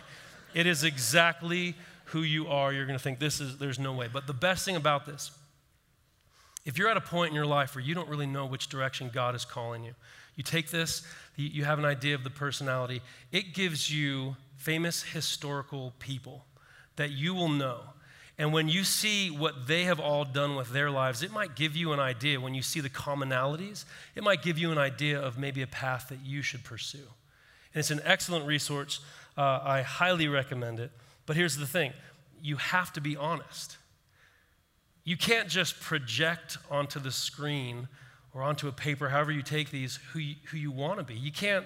it 0.52 0.66
is 0.66 0.84
exactly 0.84 1.76
who 2.06 2.20
you 2.20 2.48
are. 2.48 2.74
You're 2.74 2.84
going 2.84 2.98
to 2.98 3.02
think 3.02 3.20
this 3.20 3.40
is, 3.40 3.56
there's 3.56 3.78
no 3.78 3.94
way. 3.94 4.10
But 4.12 4.26
the 4.26 4.34
best 4.34 4.66
thing 4.66 4.76
about 4.76 5.06
this, 5.06 5.30
if 6.66 6.76
you're 6.76 6.90
at 6.90 6.98
a 6.98 7.00
point 7.00 7.30
in 7.30 7.34
your 7.34 7.46
life 7.46 7.74
where 7.74 7.82
you 7.82 7.94
don't 7.94 8.10
really 8.10 8.26
know 8.26 8.44
which 8.44 8.68
direction 8.68 9.10
God 9.12 9.34
is 9.34 9.46
calling 9.46 9.82
you, 9.82 9.94
you 10.36 10.42
take 10.42 10.70
this, 10.70 11.02
you 11.36 11.64
have 11.64 11.78
an 11.78 11.84
idea 11.84 12.14
of 12.14 12.24
the 12.24 12.30
personality, 12.30 13.02
it 13.32 13.54
gives 13.54 13.90
you 13.90 14.36
famous 14.56 15.02
historical 15.02 15.92
people 15.98 16.44
that 16.96 17.10
you 17.10 17.34
will 17.34 17.48
know. 17.48 17.80
And 18.36 18.52
when 18.52 18.68
you 18.68 18.82
see 18.82 19.30
what 19.30 19.68
they 19.68 19.84
have 19.84 20.00
all 20.00 20.24
done 20.24 20.56
with 20.56 20.72
their 20.72 20.90
lives, 20.90 21.22
it 21.22 21.30
might 21.30 21.54
give 21.54 21.76
you 21.76 21.92
an 21.92 22.00
idea. 22.00 22.40
When 22.40 22.54
you 22.54 22.62
see 22.62 22.80
the 22.80 22.90
commonalities, 22.90 23.84
it 24.16 24.24
might 24.24 24.42
give 24.42 24.58
you 24.58 24.72
an 24.72 24.78
idea 24.78 25.20
of 25.20 25.38
maybe 25.38 25.62
a 25.62 25.68
path 25.68 26.08
that 26.08 26.18
you 26.24 26.42
should 26.42 26.64
pursue. 26.64 26.98
And 26.98 27.80
it's 27.80 27.92
an 27.92 28.00
excellent 28.04 28.46
resource 28.46 29.00
uh, 29.36 29.60
I 29.62 29.82
highly 29.82 30.28
recommend 30.28 30.80
it. 30.80 30.90
But 31.26 31.36
here's 31.36 31.56
the 31.56 31.66
thing 31.66 31.92
you 32.42 32.56
have 32.56 32.92
to 32.92 33.00
be 33.00 33.16
honest. 33.16 33.76
You 35.04 35.16
can't 35.16 35.48
just 35.48 35.80
project 35.80 36.58
onto 36.70 36.98
the 36.98 37.10
screen 37.10 37.88
or 38.34 38.42
onto 38.42 38.68
a 38.68 38.72
paper, 38.72 39.08
however 39.08 39.32
you 39.32 39.42
take 39.42 39.70
these, 39.70 39.98
who 40.12 40.18
you, 40.18 40.34
who 40.50 40.56
you 40.56 40.70
want 40.70 40.98
to 40.98 41.04
be. 41.04 41.14
You 41.14 41.32
can't 41.32 41.64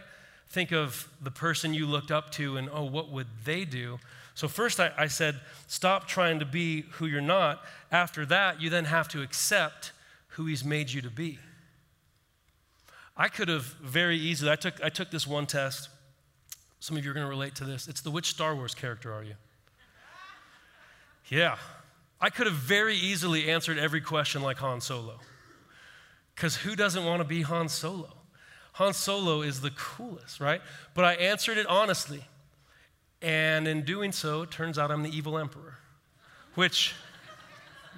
think 0.49 0.71
of 0.73 1.09
the 1.21 1.31
person 1.31 1.75
you 1.75 1.87
looked 1.87 2.11
up 2.11 2.31
to 2.33 2.57
and, 2.57 2.69
oh, 2.73 2.85
what 2.85 3.11
would 3.11 3.27
they 3.45 3.65
do? 3.65 3.99
So, 4.35 4.47
first 4.47 4.79
I, 4.79 4.93
I 4.97 5.09
said, 5.09 5.41
stop 5.67 6.07
trying 6.07 6.39
to 6.39 6.45
be 6.45 6.83
who 6.93 7.07
you're 7.07 7.21
not. 7.21 7.65
After 7.91 8.25
that, 8.27 8.61
you 8.61 8.71
then 8.71 8.85
have 8.85 9.09
to 9.09 9.23
accept 9.23 9.93
who 10.29 10.47
He's 10.47 10.65
made 10.65 10.93
you 10.93 11.03
to 11.03 11.11
be. 11.11 11.39
I 13.17 13.29
could 13.29 13.49
have 13.49 13.65
very 13.83 14.17
easily, 14.17 14.53
I 14.53 14.57
took, 14.57 14.83
I 14.85 14.91
took 14.91 15.11
this 15.11 15.27
one 15.27 15.47
test 15.47 15.89
some 16.81 16.97
of 16.97 17.05
you 17.05 17.11
are 17.11 17.15
going 17.15 17.27
to 17.27 17.31
relate 17.31 17.55
to 17.57 17.65
this. 17.65 17.89
It's 17.89 18.01
the 18.01 18.11
which 18.11 18.27
Star 18.27 18.55
Wars 18.55 18.75
character 18.75 19.13
are 19.13 19.25
you? 19.25 19.35
Yeah. 21.29 21.57
I 22.21 22.31
could 22.31 22.47
have 22.47 22.57
very 22.57 22.97
easily 22.97 23.51
answered 23.51 23.79
every 23.79 24.01
question 24.01 24.43
like 24.43 24.59
Han 24.59 24.81
Solo. 24.81 25.19
Because 26.39 26.55
who 26.55 26.77
doesn't 26.77 27.05
want 27.05 27.21
to 27.21 27.25
be 27.25 27.43
Han 27.43 27.69
Solo? 27.69 28.15
Han 28.75 28.93
Solo 28.95 29.43
is 29.43 29.61
the 29.61 29.73
coolest, 29.73 30.39
right? 30.39 30.61
But 30.95 31.05
I 31.05 31.15
answered 31.15 31.59
it 31.59 31.67
honestly. 31.67 32.23
And 33.21 33.67
in 33.67 33.83
doing 33.83 34.13
so, 34.13 34.43
it 34.43 34.53
turns 34.53 34.79
out 34.79 34.93
I'm 34.93 35.03
the 35.03 35.11
evil 35.11 35.37
emperor, 35.37 35.79
which 36.55 36.95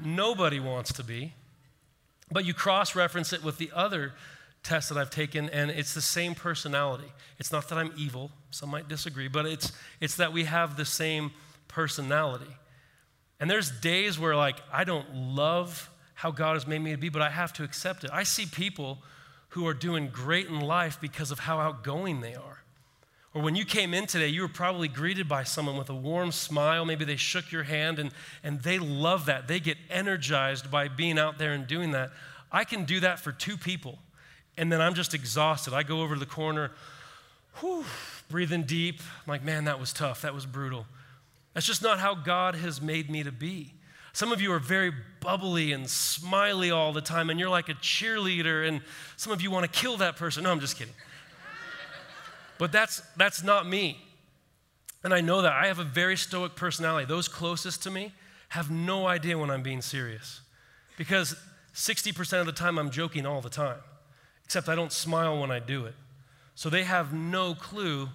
nobody 0.02 0.58
wants 0.58 0.90
to 0.94 1.04
be. 1.04 1.34
But 2.32 2.46
you 2.46 2.54
cross 2.54 2.96
reference 2.96 3.34
it 3.34 3.44
with 3.44 3.58
the 3.58 3.70
other 3.74 4.14
tests 4.62 4.88
that 4.88 4.96
I've 4.96 5.10
taken, 5.10 5.50
and 5.50 5.70
it's 5.70 5.92
the 5.92 6.00
same 6.00 6.34
personality. 6.34 7.12
It's 7.38 7.52
not 7.52 7.68
that 7.68 7.76
I'm 7.76 7.92
evil, 7.94 8.30
some 8.50 8.70
might 8.70 8.88
disagree, 8.88 9.28
but 9.28 9.44
it's, 9.44 9.70
it's 10.00 10.16
that 10.16 10.32
we 10.32 10.44
have 10.44 10.78
the 10.78 10.86
same 10.86 11.32
personality. 11.68 12.56
And 13.38 13.50
there's 13.50 13.70
days 13.70 14.18
where, 14.18 14.34
like, 14.34 14.56
I 14.72 14.84
don't 14.84 15.14
love 15.14 15.90
how 16.20 16.30
God 16.30 16.52
has 16.52 16.66
made 16.66 16.82
me 16.82 16.90
to 16.90 16.98
be, 16.98 17.08
but 17.08 17.22
I 17.22 17.30
have 17.30 17.50
to 17.54 17.64
accept 17.64 18.04
it. 18.04 18.10
I 18.12 18.24
see 18.24 18.44
people 18.44 18.98
who 19.50 19.66
are 19.66 19.72
doing 19.72 20.10
great 20.12 20.48
in 20.48 20.60
life 20.60 21.00
because 21.00 21.30
of 21.30 21.38
how 21.38 21.58
outgoing 21.58 22.20
they 22.20 22.34
are. 22.34 22.62
Or 23.32 23.40
when 23.40 23.56
you 23.56 23.64
came 23.64 23.94
in 23.94 24.06
today, 24.06 24.28
you 24.28 24.42
were 24.42 24.48
probably 24.48 24.86
greeted 24.86 25.28
by 25.28 25.44
someone 25.44 25.78
with 25.78 25.88
a 25.88 25.94
warm 25.94 26.30
smile. 26.30 26.84
Maybe 26.84 27.06
they 27.06 27.16
shook 27.16 27.50
your 27.50 27.62
hand 27.62 27.98
and, 27.98 28.10
and 28.44 28.60
they 28.60 28.78
love 28.78 29.24
that. 29.26 29.48
They 29.48 29.60
get 29.60 29.78
energized 29.88 30.70
by 30.70 30.88
being 30.88 31.18
out 31.18 31.38
there 31.38 31.54
and 31.54 31.66
doing 31.66 31.92
that. 31.92 32.10
I 32.52 32.64
can 32.64 32.84
do 32.84 33.00
that 33.00 33.18
for 33.18 33.32
two 33.32 33.56
people 33.56 33.98
and 34.58 34.70
then 34.70 34.82
I'm 34.82 34.92
just 34.92 35.14
exhausted. 35.14 35.72
I 35.72 35.84
go 35.84 36.02
over 36.02 36.12
to 36.12 36.20
the 36.20 36.26
corner, 36.26 36.70
whew, 37.60 37.86
breathing 38.28 38.64
deep. 38.64 39.00
I'm 39.00 39.30
like, 39.30 39.42
man, 39.42 39.64
that 39.64 39.80
was 39.80 39.90
tough. 39.94 40.20
That 40.20 40.34
was 40.34 40.44
brutal. 40.44 40.84
That's 41.54 41.66
just 41.66 41.82
not 41.82 41.98
how 41.98 42.14
God 42.14 42.56
has 42.56 42.82
made 42.82 43.08
me 43.08 43.22
to 43.22 43.32
be. 43.32 43.72
Some 44.12 44.32
of 44.32 44.40
you 44.40 44.52
are 44.52 44.58
very 44.58 44.92
bubbly 45.20 45.72
and 45.72 45.88
smiley 45.88 46.70
all 46.70 46.92
the 46.92 47.00
time, 47.00 47.30
and 47.30 47.38
you're 47.38 47.48
like 47.48 47.68
a 47.68 47.74
cheerleader, 47.74 48.66
and 48.66 48.80
some 49.16 49.32
of 49.32 49.40
you 49.40 49.50
want 49.50 49.70
to 49.70 49.80
kill 49.80 49.96
that 49.98 50.16
person. 50.16 50.44
No, 50.44 50.50
I'm 50.50 50.60
just 50.60 50.76
kidding. 50.76 50.94
but 52.58 52.72
that's, 52.72 53.02
that's 53.16 53.42
not 53.42 53.68
me. 53.68 54.00
And 55.04 55.14
I 55.14 55.20
know 55.20 55.42
that. 55.42 55.52
I 55.52 55.66
have 55.66 55.78
a 55.78 55.84
very 55.84 56.16
stoic 56.16 56.56
personality. 56.56 57.06
Those 57.06 57.28
closest 57.28 57.82
to 57.84 57.90
me 57.90 58.12
have 58.50 58.70
no 58.70 59.06
idea 59.06 59.38
when 59.38 59.50
I'm 59.50 59.62
being 59.62 59.80
serious 59.80 60.40
because 60.98 61.36
60% 61.74 62.40
of 62.40 62.46
the 62.46 62.52
time 62.52 62.78
I'm 62.78 62.90
joking 62.90 63.24
all 63.24 63.40
the 63.40 63.48
time 63.48 63.78
except 64.50 64.68
I 64.68 64.74
don't 64.74 64.90
smile 64.90 65.40
when 65.40 65.52
I 65.52 65.60
do 65.60 65.86
it. 65.86 65.94
So 66.56 66.68
they 66.68 66.82
have 66.82 67.12
no 67.12 67.54
clue 67.54 68.08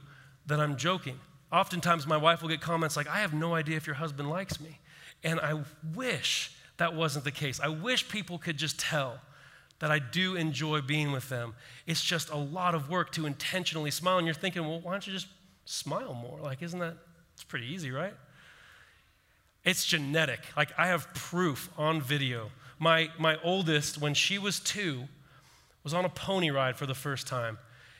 that 0.48 0.60
I'm 0.60 0.76
joking. 0.76 1.18
Oftentimes, 1.50 2.06
my 2.06 2.18
wife 2.18 2.42
will 2.42 2.50
get 2.50 2.60
comments 2.60 2.98
like, 2.98 3.08
I 3.08 3.20
have 3.20 3.34
no 3.34 3.56
idea 3.56 3.78
if 3.78 3.88
your 3.88 3.96
husband 3.96 4.30
likes 4.30 4.60
me. 4.60 4.80
And 5.26 5.42
I 5.42 5.64
wish 5.94 6.56
that 6.78 6.96
wasn't 6.96 7.26
the 7.26 7.32
case. 7.32 7.60
I 7.60 7.68
wish 7.68 8.08
people 8.08 8.38
could 8.38 8.58
just 8.58 8.80
tell 8.80 9.20
that 9.80 9.92
I 9.92 10.00
do 10.00 10.36
enjoy 10.36 10.82
being 10.82 11.12
with 11.12 11.28
them. 11.28 11.56
It's 11.86 12.04
just 12.04 12.30
a 12.30 12.38
lot 12.38 12.76
of 12.76 12.90
work 12.90 13.12
to 13.14 13.26
intentionally 13.26 13.92
smile. 13.92 14.20
And 14.20 14.28
you're 14.28 14.34
thinking, 14.34 14.62
well, 14.66 14.80
why 14.80 14.92
don't 14.92 15.06
you 15.06 15.12
just 15.12 15.28
smile 15.66 16.14
more? 16.14 16.40
Like, 16.40 16.62
isn't 16.62 16.80
that, 16.80 16.96
it's 17.34 17.44
pretty 17.44 17.66
easy, 17.66 17.92
right? 17.92 18.14
It's 19.66 19.84
genetic. 19.84 20.42
Like 20.56 20.70
I 20.78 20.88
have 20.88 21.12
proof 21.14 21.70
on 21.78 22.00
video. 22.00 22.52
My, 22.78 23.10
my 23.18 23.38
oldest, 23.44 24.00
when 24.00 24.14
she 24.14 24.38
was 24.38 24.60
two, 24.60 25.06
was 25.84 25.94
on 25.94 26.06
a 26.06 26.10
pony 26.10 26.52
ride 26.52 26.78
for 26.78 26.86
the 26.86 26.96
first 26.96 27.26
time. 27.26 27.58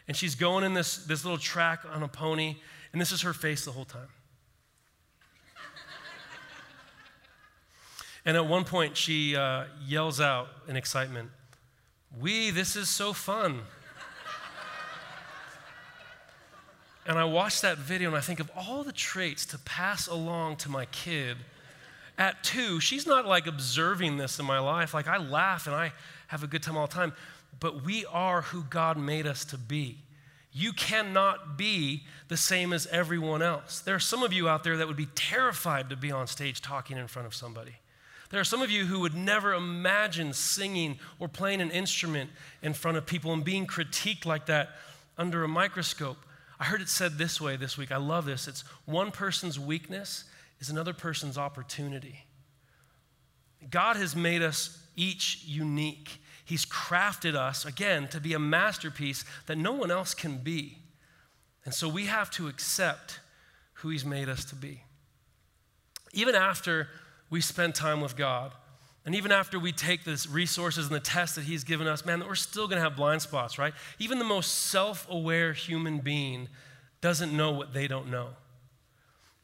And 0.08 0.16
she's 0.16 0.36
going 0.36 0.64
in 0.64 0.76
this, 0.76 0.98
this 0.98 1.26
little 1.26 1.40
track 1.40 1.82
on 1.92 2.04
a 2.04 2.08
pony, 2.08 2.58
and 2.94 3.02
this 3.02 3.12
is 3.12 3.24
her 3.24 3.34
face 3.34 3.66
the 3.66 3.72
whole 3.72 3.86
time. 3.86 4.08
And 8.26 8.36
at 8.36 8.48
one 8.48 8.64
point, 8.64 8.98
she 8.98 9.36
uh, 9.36 9.66
yells 9.86 10.20
out 10.20 10.48
in 10.68 10.76
excitement, 10.76 11.30
We, 12.20 12.50
this 12.50 12.76
is 12.76 12.90
so 12.90 13.14
fun. 13.14 13.62
and 17.06 17.20
I 17.20 17.24
watch 17.26 17.62
that 17.62 17.78
video 17.78 18.10
and 18.10 18.18
I 18.18 18.22
think 18.22 18.40
of 18.40 18.50
all 18.56 18.84
the 18.84 18.92
traits 18.92 19.46
to 19.48 19.60
pass 19.60 20.08
along 20.08 20.56
to 20.58 20.70
my 20.70 20.86
kid. 20.86 21.38
At 22.18 22.44
two, 22.44 22.80
she's 22.80 23.06
not 23.06 23.28
like 23.28 23.46
observing 23.46 24.18
this 24.18 24.40
in 24.40 24.46
my 24.46 24.60
life. 24.60 24.94
Like 24.94 25.08
I 25.08 25.18
laugh 25.18 25.68
and 25.68 25.76
I 25.76 25.94
have 26.28 26.44
a 26.44 26.48
good 26.48 26.64
time 26.64 26.78
all 26.78 26.88
the 26.88 26.94
time, 26.94 27.14
but 27.60 27.84
we 27.84 28.06
are 28.08 28.42
who 28.42 28.64
God 28.64 28.98
made 28.98 29.28
us 29.28 29.46
to 29.46 29.58
be. 29.58 30.00
You 30.52 30.74
cannot 30.74 31.58
be 31.58 32.04
the 32.30 32.38
same 32.38 32.74
as 32.74 32.88
everyone 32.88 33.42
else. 33.42 33.82
There 33.82 33.94
are 33.94 34.00
some 34.00 34.24
of 34.24 34.34
you 34.34 34.48
out 34.48 34.64
there 34.64 34.78
that 34.78 34.88
would 34.88 34.96
be 34.96 35.10
terrified 35.14 35.90
to 35.90 35.98
be 35.98 36.12
on 36.12 36.26
stage 36.28 36.62
talking 36.62 36.98
in 36.98 37.08
front 37.08 37.28
of 37.28 37.36
somebody. 37.36 37.76
There 38.36 38.42
are 38.42 38.44
some 38.44 38.62
of 38.62 38.70
you 38.70 38.84
who 38.84 39.00
would 39.00 39.16
never 39.16 39.54
imagine 39.54 40.34
singing 40.34 41.00
or 41.20 41.30
playing 41.30 41.62
an 41.62 41.72
instrument 41.72 42.30
in 42.62 42.74
front 42.74 42.98
of 42.98 43.06
people 43.06 43.32
and 43.32 43.46
being 43.46 43.66
critiqued 43.66 44.26
like 44.26 44.48
that 44.48 44.72
under 45.18 45.46
a 45.46 45.48
microscope. 45.48 46.18
I 46.60 46.66
heard 46.66 46.82
it 46.82 46.90
said 46.90 47.18
this 47.18 47.40
way 47.40 47.56
this 47.56 47.78
week. 47.78 47.94
I 47.94 47.96
love 47.96 48.26
this. 48.26 48.50
It's 48.50 48.66
one 48.84 49.12
person's 49.12 49.58
weakness 49.58 50.26
is 50.60 50.70
another 50.70 50.92
person's 50.92 51.38
opportunity. 51.38 52.26
God 53.70 53.96
has 53.96 54.18
made 54.18 54.42
us 54.42 54.86
each 54.98 55.46
unique. 55.46 56.20
He's 56.44 56.66
crafted 56.66 57.36
us, 57.36 57.64
again, 57.64 58.10
to 58.10 58.20
be 58.20 58.34
a 58.34 58.40
masterpiece 58.40 59.24
that 59.46 59.58
no 59.58 59.72
one 59.72 59.92
else 59.92 60.14
can 60.14 60.40
be. 60.40 60.80
And 61.64 61.74
so 61.74 61.88
we 61.88 62.08
have 62.08 62.30
to 62.32 62.50
accept 62.50 63.22
who 63.76 63.88
He's 63.88 64.04
made 64.04 64.28
us 64.28 64.44
to 64.44 64.56
be. 64.56 64.82
Even 66.12 66.36
after 66.36 66.90
we 67.36 67.42
spend 67.42 67.76
time 67.76 68.00
with 68.00 68.16
God, 68.16 68.54
and 69.04 69.14
even 69.14 69.30
after 69.30 69.60
we 69.60 69.74
take 69.74 70.06
the 70.06 70.26
resources 70.32 70.86
and 70.86 70.96
the 70.96 71.02
tests 71.02 71.36
that 71.36 71.44
He's 71.44 71.66
given 71.66 71.86
us, 71.86 72.06
man, 72.06 72.26
we're 72.26 72.34
still 72.34 72.66
going 72.66 72.78
to 72.78 72.82
have 72.82 72.96
blind 72.96 73.22
spots, 73.22 73.60
right? 73.60 73.74
Even 74.00 74.20
the 74.20 74.24
most 74.24 74.70
self 74.70 75.06
aware 75.10 75.52
human 75.52 76.00
being 76.00 76.48
doesn't 77.02 77.36
know 77.36 77.52
what 77.52 77.74
they 77.74 77.90
don't 77.90 78.10
know. 78.10 78.30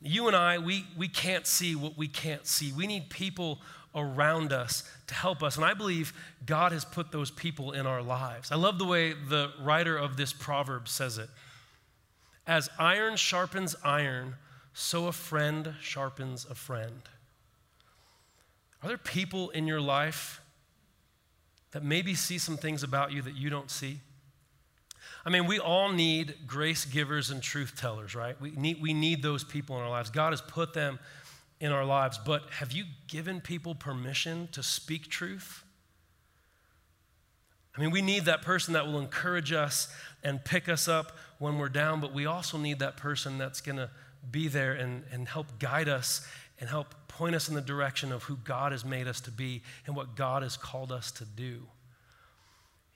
You 0.01 0.27
and 0.27 0.37
I, 0.37 0.57
we, 0.57 0.85
we 0.97 1.09
can't 1.09 1.45
see 1.45 1.75
what 1.75 1.97
we 1.97 2.07
can't 2.07 2.47
see. 2.47 2.71
We 2.71 2.87
need 2.87 3.09
people 3.09 3.59
around 3.93 4.53
us 4.53 4.89
to 5.07 5.13
help 5.13 5.43
us. 5.43 5.57
And 5.57 5.65
I 5.65 5.73
believe 5.73 6.13
God 6.45 6.71
has 6.71 6.85
put 6.85 7.11
those 7.11 7.29
people 7.29 7.73
in 7.73 7.85
our 7.85 8.01
lives. 8.01 8.53
I 8.53 8.55
love 8.55 8.79
the 8.79 8.85
way 8.85 9.11
the 9.11 9.51
writer 9.59 9.97
of 9.97 10.15
this 10.15 10.31
proverb 10.31 10.87
says 10.87 11.17
it 11.17 11.29
As 12.47 12.69
iron 12.79 13.17
sharpens 13.17 13.75
iron, 13.83 14.35
so 14.73 15.07
a 15.07 15.11
friend 15.11 15.73
sharpens 15.81 16.45
a 16.49 16.55
friend. 16.55 17.01
Are 18.83 18.87
there 18.87 18.97
people 18.97 19.49
in 19.51 19.67
your 19.67 19.81
life 19.81 20.41
that 21.71 21.83
maybe 21.83 22.15
see 22.15 22.37
some 22.37 22.57
things 22.57 22.83
about 22.83 23.11
you 23.11 23.21
that 23.21 23.35
you 23.35 23.49
don't 23.49 23.69
see? 23.69 23.99
I 25.23 25.29
mean, 25.29 25.45
we 25.45 25.59
all 25.59 25.91
need 25.91 26.35
grace 26.47 26.85
givers 26.85 27.29
and 27.29 27.43
truth 27.43 27.75
tellers, 27.77 28.15
right? 28.15 28.39
We 28.41 28.51
need, 28.51 28.81
we 28.81 28.93
need 28.93 29.21
those 29.21 29.43
people 29.43 29.77
in 29.77 29.83
our 29.83 29.89
lives. 29.89 30.09
God 30.09 30.33
has 30.33 30.41
put 30.41 30.73
them 30.73 30.99
in 31.59 31.71
our 31.71 31.85
lives, 31.85 32.19
but 32.25 32.43
have 32.49 32.71
you 32.71 32.85
given 33.07 33.39
people 33.39 33.75
permission 33.75 34.49
to 34.51 34.63
speak 34.63 35.09
truth? 35.09 35.63
I 37.77 37.81
mean, 37.81 37.91
we 37.91 38.01
need 38.01 38.25
that 38.25 38.41
person 38.41 38.73
that 38.73 38.87
will 38.87 38.99
encourage 38.99 39.51
us 39.51 39.93
and 40.23 40.43
pick 40.43 40.67
us 40.67 40.87
up 40.87 41.15
when 41.37 41.59
we're 41.59 41.69
down, 41.69 42.01
but 42.01 42.13
we 42.13 42.25
also 42.25 42.57
need 42.57 42.79
that 42.79 42.97
person 42.97 43.37
that's 43.37 43.61
going 43.61 43.77
to 43.77 43.91
be 44.29 44.47
there 44.47 44.73
and, 44.73 45.03
and 45.11 45.27
help 45.27 45.59
guide 45.59 45.87
us 45.87 46.27
and 46.61 46.69
help 46.69 46.95
point 47.09 47.35
us 47.35 47.49
in 47.49 47.55
the 47.55 47.61
direction 47.61 48.11
of 48.13 48.23
who 48.23 48.37
God 48.37 48.71
has 48.71 48.85
made 48.85 49.07
us 49.07 49.19
to 49.21 49.31
be 49.31 49.61
and 49.85 49.95
what 49.95 50.15
God 50.15 50.43
has 50.43 50.55
called 50.55 50.91
us 50.91 51.11
to 51.11 51.25
do. 51.25 51.63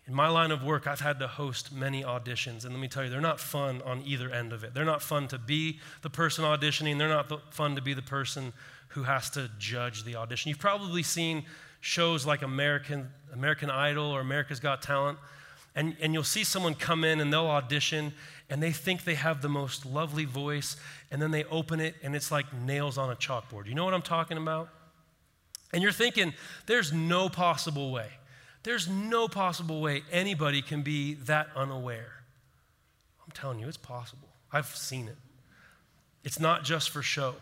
In 0.07 0.13
my 0.13 0.29
line 0.29 0.51
of 0.51 0.63
work, 0.63 0.85
I've 0.85 0.99
had 1.01 1.19
to 1.19 1.27
host 1.27 1.73
many 1.73 2.03
auditions, 2.03 2.63
and 2.63 2.71
let 2.71 2.79
me 2.79 2.87
tell 2.87 3.03
you, 3.03 3.09
they're 3.09 3.19
not 3.19 3.39
fun 3.39 3.81
on 3.83 4.03
either 4.05 4.29
end 4.29 4.53
of 4.53 4.63
it. 4.63 4.75
They're 4.75 4.85
not 4.85 5.01
fun 5.01 5.27
to 5.29 5.39
be 5.39 5.79
the 6.03 6.11
person 6.11 6.45
auditioning, 6.45 6.99
they're 6.99 7.09
not 7.09 7.53
fun 7.53 7.75
to 7.75 7.81
be 7.81 7.95
the 7.95 8.03
person 8.03 8.53
who 8.89 9.03
has 9.03 9.31
to 9.31 9.49
judge 9.57 10.03
the 10.03 10.15
audition. 10.15 10.49
You've 10.49 10.59
probably 10.59 11.01
seen 11.01 11.43
shows 11.81 12.23
like 12.23 12.43
American, 12.43 13.09
American 13.33 13.71
Idol 13.71 14.05
or 14.05 14.21
America's 14.21 14.59
Got 14.59 14.83
Talent, 14.83 15.17
and, 15.75 15.95
and 15.99 16.13
you'll 16.13 16.23
see 16.23 16.43
someone 16.43 16.75
come 16.75 17.03
in 17.03 17.19
and 17.19 17.33
they'll 17.33 17.47
audition, 17.47 18.13
and 18.49 18.61
they 18.61 18.71
think 18.71 19.03
they 19.03 19.15
have 19.15 19.41
the 19.41 19.49
most 19.49 19.85
lovely 19.85 20.25
voice, 20.25 20.77
and 21.11 21.21
then 21.21 21.31
they 21.31 21.43
open 21.45 21.79
it, 21.79 21.95
and 22.03 22.15
it's 22.15 22.31
like 22.31 22.53
nails 22.53 22.97
on 22.97 23.09
a 23.09 23.15
chalkboard. 23.15 23.67
You 23.67 23.75
know 23.75 23.85
what 23.85 23.93
I'm 23.93 24.01
talking 24.01 24.37
about? 24.37 24.69
And 25.73 25.81
you're 25.81 25.91
thinking, 25.91 26.33
there's 26.67 26.93
no 26.93 27.27
possible 27.27 27.91
way 27.91 28.09
there's 28.65 28.89
no 28.89 29.27
possible 29.27 29.79
way 29.79 30.03
anybody 30.11 30.63
can 30.63 30.81
be 30.81 31.13
that 31.25 31.47
unaware. 31.55 32.23
I'm 33.23 33.31
telling 33.31 33.59
you, 33.59 33.67
it's 33.67 33.77
possible. 33.77 34.27
I've 34.51 34.75
seen 34.75 35.07
it. 35.07 35.17
It's 36.23 36.39
not 36.39 36.63
just 36.63 36.89
for 36.89 37.03
show. 37.03 37.35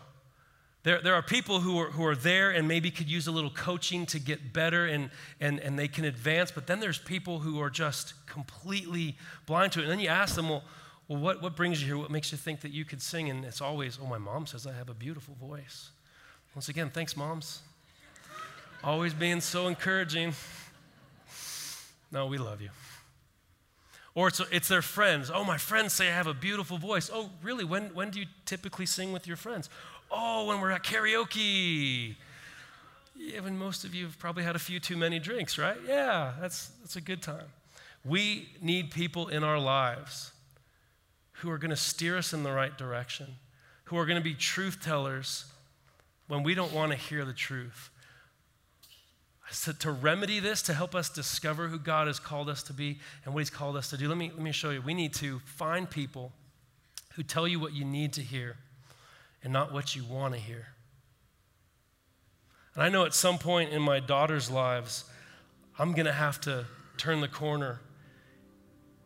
There, 0.82 1.00
there 1.00 1.14
are 1.14 1.22
people 1.22 1.60
who 1.60 1.78
are, 1.78 1.90
who 1.90 2.04
are 2.04 2.14
there 2.14 2.50
and 2.50 2.68
maybe 2.68 2.90
could 2.90 3.10
use 3.10 3.26
a 3.26 3.30
little 3.32 3.48
coaching 3.48 4.04
to 4.06 4.18
get 4.18 4.52
better 4.52 4.84
and, 4.84 5.08
and, 5.40 5.58
and 5.60 5.78
they 5.78 5.88
can 5.88 6.04
advance, 6.04 6.50
but 6.50 6.66
then 6.66 6.78
there's 6.78 6.98
people 6.98 7.38
who 7.38 7.58
are 7.58 7.70
just 7.70 8.12
completely 8.26 9.16
blind 9.46 9.72
to 9.72 9.80
it. 9.80 9.84
And 9.84 9.92
then 9.92 10.00
you 10.00 10.08
ask 10.08 10.34
them, 10.34 10.50
well, 10.50 10.62
well 11.08 11.18
what, 11.18 11.42
what 11.42 11.56
brings 11.56 11.80
you 11.80 11.86
here? 11.86 11.98
What 11.98 12.10
makes 12.10 12.32
you 12.32 12.38
think 12.38 12.60
that 12.60 12.72
you 12.72 12.84
could 12.84 13.02
sing? 13.02 13.28
And 13.30 13.44
it's 13.44 13.60
always, 13.60 13.98
oh, 14.02 14.06
my 14.06 14.18
mom 14.18 14.46
says 14.46 14.66
I 14.66 14.72
have 14.72 14.88
a 14.88 14.94
beautiful 14.94 15.34
voice. 15.34 15.90
Once 16.54 16.68
again, 16.68 16.90
thanks, 16.90 17.16
moms. 17.16 17.60
Always 18.82 19.12
being 19.12 19.40
so 19.40 19.66
encouraging. 19.66 20.34
No, 22.12 22.26
we 22.26 22.38
love 22.38 22.60
you. 22.60 22.70
Or 24.14 24.28
it's, 24.28 24.40
it's 24.52 24.68
their 24.68 24.82
friends. 24.82 25.30
Oh, 25.34 25.42
my 25.42 25.58
friends 25.58 25.92
say 25.92 26.08
I 26.08 26.12
have 26.12 26.28
a 26.28 26.34
beautiful 26.34 26.78
voice. 26.78 27.10
Oh, 27.12 27.30
really? 27.42 27.64
When, 27.64 27.92
when 27.94 28.10
do 28.10 28.20
you 28.20 28.26
typically 28.46 28.86
sing 28.86 29.12
with 29.12 29.26
your 29.26 29.36
friends? 29.36 29.68
Oh, 30.10 30.46
when 30.46 30.60
we're 30.60 30.70
at 30.70 30.84
karaoke. 30.84 32.14
Yeah, 33.16 33.40
when 33.40 33.58
most 33.58 33.84
of 33.84 33.94
you 33.94 34.04
have 34.04 34.18
probably 34.18 34.44
had 34.44 34.54
a 34.54 34.60
few 34.60 34.78
too 34.78 34.96
many 34.96 35.18
drinks, 35.18 35.58
right? 35.58 35.78
Yeah, 35.86 36.32
that's, 36.40 36.68
that's 36.80 36.96
a 36.96 37.00
good 37.00 37.22
time. 37.22 37.46
We 38.04 38.50
need 38.60 38.90
people 38.90 39.28
in 39.28 39.42
our 39.42 39.58
lives 39.58 40.33
who 41.44 41.50
are 41.50 41.58
going 41.58 41.70
to 41.70 41.76
steer 41.76 42.16
us 42.16 42.32
in 42.32 42.42
the 42.42 42.50
right 42.50 42.76
direction, 42.78 43.26
who 43.84 43.98
are 43.98 44.06
going 44.06 44.18
to 44.18 44.24
be 44.24 44.34
truth 44.34 44.78
tellers 44.82 45.44
when 46.26 46.42
we 46.42 46.54
don't 46.54 46.72
want 46.72 46.90
to 46.90 46.96
hear 46.96 47.24
the 47.26 47.34
truth, 47.34 47.90
to, 49.64 49.74
to 49.74 49.92
remedy 49.92 50.40
this, 50.40 50.62
to 50.62 50.72
help 50.72 50.94
us 50.94 51.10
discover 51.10 51.68
who 51.68 51.78
God 51.78 52.06
has 52.06 52.18
called 52.18 52.48
us 52.48 52.62
to 52.62 52.72
be 52.72 52.98
and 53.24 53.34
what 53.34 53.40
He's 53.40 53.50
called 53.50 53.76
us 53.76 53.90
to 53.90 53.98
do, 53.98 54.08
let 54.08 54.16
me, 54.16 54.30
let 54.34 54.42
me 54.42 54.52
show 54.52 54.70
you. 54.70 54.80
We 54.80 54.94
need 54.94 55.12
to 55.14 55.38
find 55.40 55.88
people 55.88 56.32
who 57.14 57.22
tell 57.22 57.46
you 57.46 57.60
what 57.60 57.74
you 57.74 57.84
need 57.84 58.14
to 58.14 58.22
hear 58.22 58.56
and 59.42 59.52
not 59.52 59.70
what 59.70 59.94
you 59.94 60.02
want 60.02 60.32
to 60.32 60.40
hear. 60.40 60.68
And 62.74 62.82
I 62.82 62.88
know 62.88 63.04
at 63.04 63.12
some 63.12 63.36
point 63.36 63.70
in 63.70 63.82
my 63.82 64.00
daughter's 64.00 64.50
lives, 64.50 65.04
I'm 65.78 65.92
going 65.92 66.06
to 66.06 66.12
have 66.12 66.40
to 66.40 66.64
turn 66.96 67.20
the 67.20 67.28
corner 67.28 67.80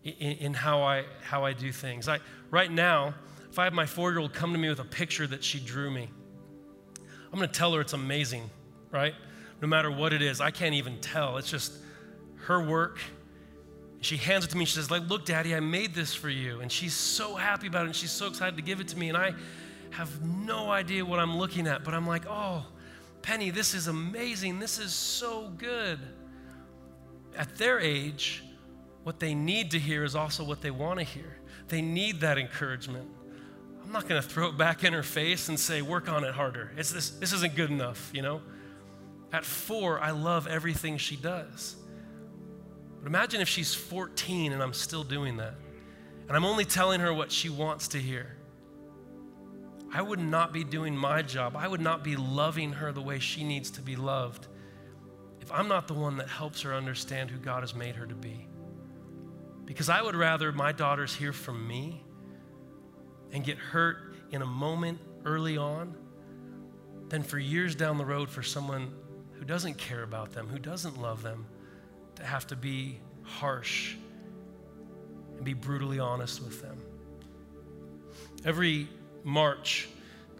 in, 0.04 0.12
in, 0.12 0.54
how, 0.54 0.82
I, 0.82 1.04
how 1.22 1.44
I 1.44 1.52
do 1.52 1.72
things. 1.72 2.08
I, 2.08 2.20
right 2.50 2.70
now, 2.70 3.14
if 3.50 3.58
I 3.58 3.64
have 3.64 3.72
my 3.72 3.86
four 3.86 4.10
year 4.10 4.20
old 4.20 4.32
come 4.32 4.52
to 4.52 4.58
me 4.58 4.68
with 4.68 4.80
a 4.80 4.84
picture 4.84 5.26
that 5.26 5.42
she 5.42 5.58
drew 5.58 5.90
me, 5.90 6.08
I'm 7.32 7.38
going 7.38 7.48
to 7.48 7.54
tell 7.54 7.72
her 7.74 7.80
it's 7.80 7.92
amazing, 7.92 8.48
right? 8.90 9.14
no 9.60 9.68
matter 9.68 9.90
what 9.90 10.12
it 10.12 10.22
is. 10.22 10.40
I 10.40 10.50
can't 10.50 10.74
even 10.74 10.98
tell. 11.00 11.36
It's 11.36 11.50
just 11.50 11.72
her 12.46 12.62
work. 12.62 12.98
She 14.00 14.16
hands 14.16 14.44
it 14.44 14.50
to 14.50 14.56
me. 14.56 14.64
She 14.64 14.74
says, 14.74 14.90
like, 14.90 15.08
look, 15.08 15.24
Daddy, 15.24 15.54
I 15.54 15.60
made 15.60 15.94
this 15.94 16.14
for 16.14 16.28
you. 16.28 16.60
And 16.60 16.70
she's 16.70 16.94
so 16.94 17.34
happy 17.34 17.66
about 17.66 17.82
it. 17.82 17.86
And 17.86 17.96
she's 17.96 18.12
so 18.12 18.28
excited 18.28 18.56
to 18.56 18.62
give 18.62 18.80
it 18.80 18.88
to 18.88 18.98
me. 18.98 19.08
And 19.08 19.18
I 19.18 19.34
have 19.90 20.22
no 20.22 20.70
idea 20.70 21.04
what 21.04 21.18
I'm 21.18 21.36
looking 21.36 21.66
at. 21.66 21.82
But 21.84 21.94
I'm 21.94 22.06
like, 22.06 22.24
oh, 22.28 22.64
Penny, 23.22 23.50
this 23.50 23.74
is 23.74 23.88
amazing. 23.88 24.60
This 24.60 24.78
is 24.78 24.92
so 24.92 25.50
good. 25.58 25.98
At 27.36 27.56
their 27.56 27.80
age, 27.80 28.44
what 29.08 29.20
they 29.20 29.34
need 29.34 29.70
to 29.70 29.78
hear 29.78 30.04
is 30.04 30.14
also 30.14 30.44
what 30.44 30.60
they 30.60 30.70
want 30.70 30.98
to 30.98 31.02
hear. 31.02 31.38
They 31.68 31.80
need 31.80 32.20
that 32.20 32.36
encouragement. 32.36 33.08
I'm 33.82 33.90
not 33.90 34.06
going 34.06 34.20
to 34.20 34.28
throw 34.28 34.48
it 34.48 34.58
back 34.58 34.84
in 34.84 34.92
her 34.92 35.02
face 35.02 35.48
and 35.48 35.58
say, 35.58 35.80
work 35.80 36.10
on 36.10 36.24
it 36.24 36.34
harder. 36.34 36.72
It's 36.76 36.92
this, 36.92 37.08
this 37.08 37.32
isn't 37.32 37.54
good 37.54 37.70
enough, 37.70 38.10
you 38.12 38.20
know? 38.20 38.42
At 39.32 39.46
four, 39.46 39.98
I 39.98 40.10
love 40.10 40.46
everything 40.46 40.98
she 40.98 41.16
does. 41.16 41.76
But 43.00 43.06
imagine 43.06 43.40
if 43.40 43.48
she's 43.48 43.74
14 43.74 44.52
and 44.52 44.62
I'm 44.62 44.74
still 44.74 45.04
doing 45.04 45.38
that. 45.38 45.54
And 46.28 46.36
I'm 46.36 46.44
only 46.44 46.66
telling 46.66 47.00
her 47.00 47.14
what 47.14 47.32
she 47.32 47.48
wants 47.48 47.88
to 47.88 47.98
hear. 47.98 48.36
I 49.90 50.02
would 50.02 50.20
not 50.20 50.52
be 50.52 50.64
doing 50.64 50.94
my 50.94 51.22
job. 51.22 51.56
I 51.56 51.66
would 51.66 51.80
not 51.80 52.04
be 52.04 52.14
loving 52.14 52.72
her 52.72 52.92
the 52.92 53.00
way 53.00 53.20
she 53.20 53.42
needs 53.42 53.70
to 53.70 53.80
be 53.80 53.96
loved 53.96 54.48
if 55.40 55.50
I'm 55.50 55.66
not 55.66 55.88
the 55.88 55.94
one 55.94 56.18
that 56.18 56.28
helps 56.28 56.60
her 56.60 56.74
understand 56.74 57.30
who 57.30 57.38
God 57.38 57.62
has 57.62 57.74
made 57.74 57.96
her 57.96 58.04
to 58.04 58.14
be. 58.14 58.46
Because 59.68 59.90
I 59.90 60.00
would 60.00 60.16
rather 60.16 60.50
my 60.50 60.72
daughters 60.72 61.14
hear 61.14 61.34
from 61.34 61.68
me 61.68 62.02
and 63.32 63.44
get 63.44 63.58
hurt 63.58 64.14
in 64.30 64.40
a 64.40 64.46
moment 64.46 64.98
early 65.26 65.58
on 65.58 65.94
than 67.10 67.22
for 67.22 67.38
years 67.38 67.74
down 67.74 67.98
the 67.98 68.04
road 68.06 68.30
for 68.30 68.42
someone 68.42 68.90
who 69.34 69.44
doesn't 69.44 69.76
care 69.76 70.04
about 70.04 70.32
them, 70.32 70.48
who 70.48 70.58
doesn't 70.58 70.98
love 70.98 71.22
them, 71.22 71.44
to 72.14 72.24
have 72.24 72.46
to 72.46 72.56
be 72.56 72.98
harsh 73.24 73.96
and 75.36 75.44
be 75.44 75.52
brutally 75.52 75.98
honest 75.98 76.42
with 76.42 76.62
them. 76.62 76.80
Every 78.46 78.88
March, 79.22 79.90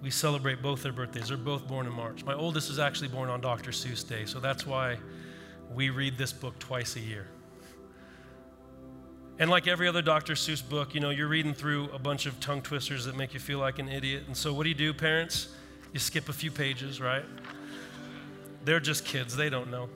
we 0.00 0.10
celebrate 0.10 0.62
both 0.62 0.82
their 0.82 0.92
birthdays. 0.92 1.28
They're 1.28 1.36
both 1.36 1.68
born 1.68 1.86
in 1.86 1.92
March. 1.92 2.24
My 2.24 2.34
oldest 2.34 2.70
is 2.70 2.78
actually 2.78 3.08
born 3.08 3.28
on 3.28 3.42
Dr. 3.42 3.72
Seuss 3.72 4.08
Day, 4.08 4.24
so 4.24 4.40
that's 4.40 4.66
why 4.66 4.96
we 5.74 5.90
read 5.90 6.16
this 6.16 6.32
book 6.32 6.58
twice 6.58 6.96
a 6.96 7.00
year. 7.00 7.26
And 9.38 9.50
like 9.50 9.68
every 9.68 9.86
other 9.86 10.02
Dr. 10.02 10.34
Seuss 10.34 10.66
book, 10.66 10.94
you 10.94 11.00
know, 11.00 11.10
you're 11.10 11.28
reading 11.28 11.54
through 11.54 11.90
a 11.92 11.98
bunch 11.98 12.26
of 12.26 12.38
tongue 12.40 12.60
twisters 12.60 13.04
that 13.04 13.16
make 13.16 13.34
you 13.34 13.40
feel 13.40 13.60
like 13.60 13.78
an 13.78 13.88
idiot. 13.88 14.24
And 14.26 14.36
so, 14.36 14.52
what 14.52 14.64
do 14.64 14.68
you 14.68 14.74
do, 14.74 14.92
parents? 14.92 15.48
You 15.92 16.00
skip 16.00 16.28
a 16.28 16.32
few 16.32 16.50
pages, 16.50 17.00
right? 17.00 17.24
They're 18.64 18.80
just 18.80 19.04
kids, 19.04 19.36
they 19.36 19.48
don't 19.48 19.70
know. 19.70 19.88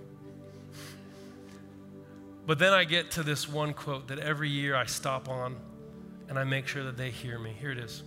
But 2.47 2.59
then 2.59 2.73
I 2.73 2.85
get 2.85 3.11
to 3.13 3.23
this 3.23 3.49
one 3.49 3.75
quote 3.75 4.09
that 4.09 4.19
every 4.19 4.49
year 4.49 4.77
I 4.77 4.87
stop 4.87 5.29
on 5.29 5.57
and 6.29 6.39
I 6.39 6.45
make 6.45 6.67
sure 6.67 6.85
that 6.85 6.97
they 6.97 7.11
hear 7.11 7.39
me. 7.39 7.55
Here 7.59 7.71
it 7.73 7.79
is. 7.79 8.03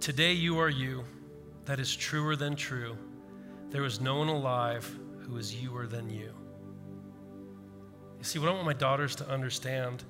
Today 0.00 0.32
you 0.32 0.58
are 0.58 0.68
you, 0.68 1.04
that 1.64 1.80
is 1.80 1.94
truer 1.94 2.36
than 2.36 2.54
true. 2.54 2.96
There 3.70 3.84
is 3.84 4.00
no 4.00 4.18
one 4.18 4.28
alive 4.28 4.88
who 5.20 5.36
is 5.38 5.54
youer 5.54 5.88
than 5.88 6.10
you. 6.10 6.32
You 8.24 8.28
see, 8.28 8.38
what 8.38 8.48
I 8.48 8.52
want 8.52 8.64
my 8.64 8.72
daughters 8.72 9.14
to 9.16 9.28
understand 9.28 10.02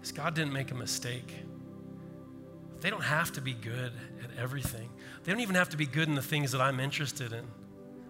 is 0.00 0.12
God 0.12 0.32
didn't 0.36 0.52
make 0.52 0.70
a 0.70 0.76
mistake. 0.76 1.34
They 2.80 2.88
don't 2.88 3.02
have 3.02 3.32
to 3.32 3.40
be 3.40 3.52
good 3.52 3.92
at 4.22 4.30
everything. 4.38 4.88
They 5.24 5.32
don't 5.32 5.40
even 5.40 5.56
have 5.56 5.70
to 5.70 5.76
be 5.76 5.86
good 5.86 6.06
in 6.06 6.14
the 6.14 6.22
things 6.22 6.52
that 6.52 6.60
I'm 6.60 6.78
interested 6.78 7.32
in. 7.32 7.44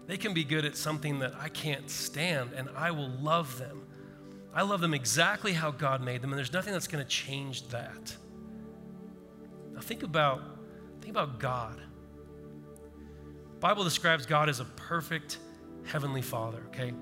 They 0.05 0.17
can 0.17 0.35
be 0.35 0.43
good 0.43 0.65
at 0.65 0.77
something 0.77 1.17
that 1.17 1.33
I 1.33 1.49
can't 1.49 1.89
stand, 1.89 2.51
and 2.53 2.69
I 2.75 2.91
will 2.91 3.09
love 3.09 3.57
them. 3.57 3.87
I 4.53 4.61
love 4.61 4.81
them 4.81 4.93
exactly 4.93 5.53
how 5.53 5.71
God 5.71 6.03
made 6.03 6.21
them, 6.21 6.29
and 6.29 6.37
there's 6.37 6.53
nothing 6.53 6.71
that's 6.71 6.87
going 6.87 7.03
to 7.03 7.09
change 7.09 7.69
that. 7.69 8.15
Now 9.73 9.81
think 9.81 10.03
about 10.03 10.43
think 11.01 11.09
about 11.09 11.39
God. 11.39 11.81
The 13.55 13.59
Bible 13.59 13.83
describes 13.83 14.27
God 14.27 14.47
as 14.47 14.59
a 14.59 14.65
perfect 14.65 15.39
heavenly 15.85 16.21
Father, 16.21 16.61
okay? 16.67 16.93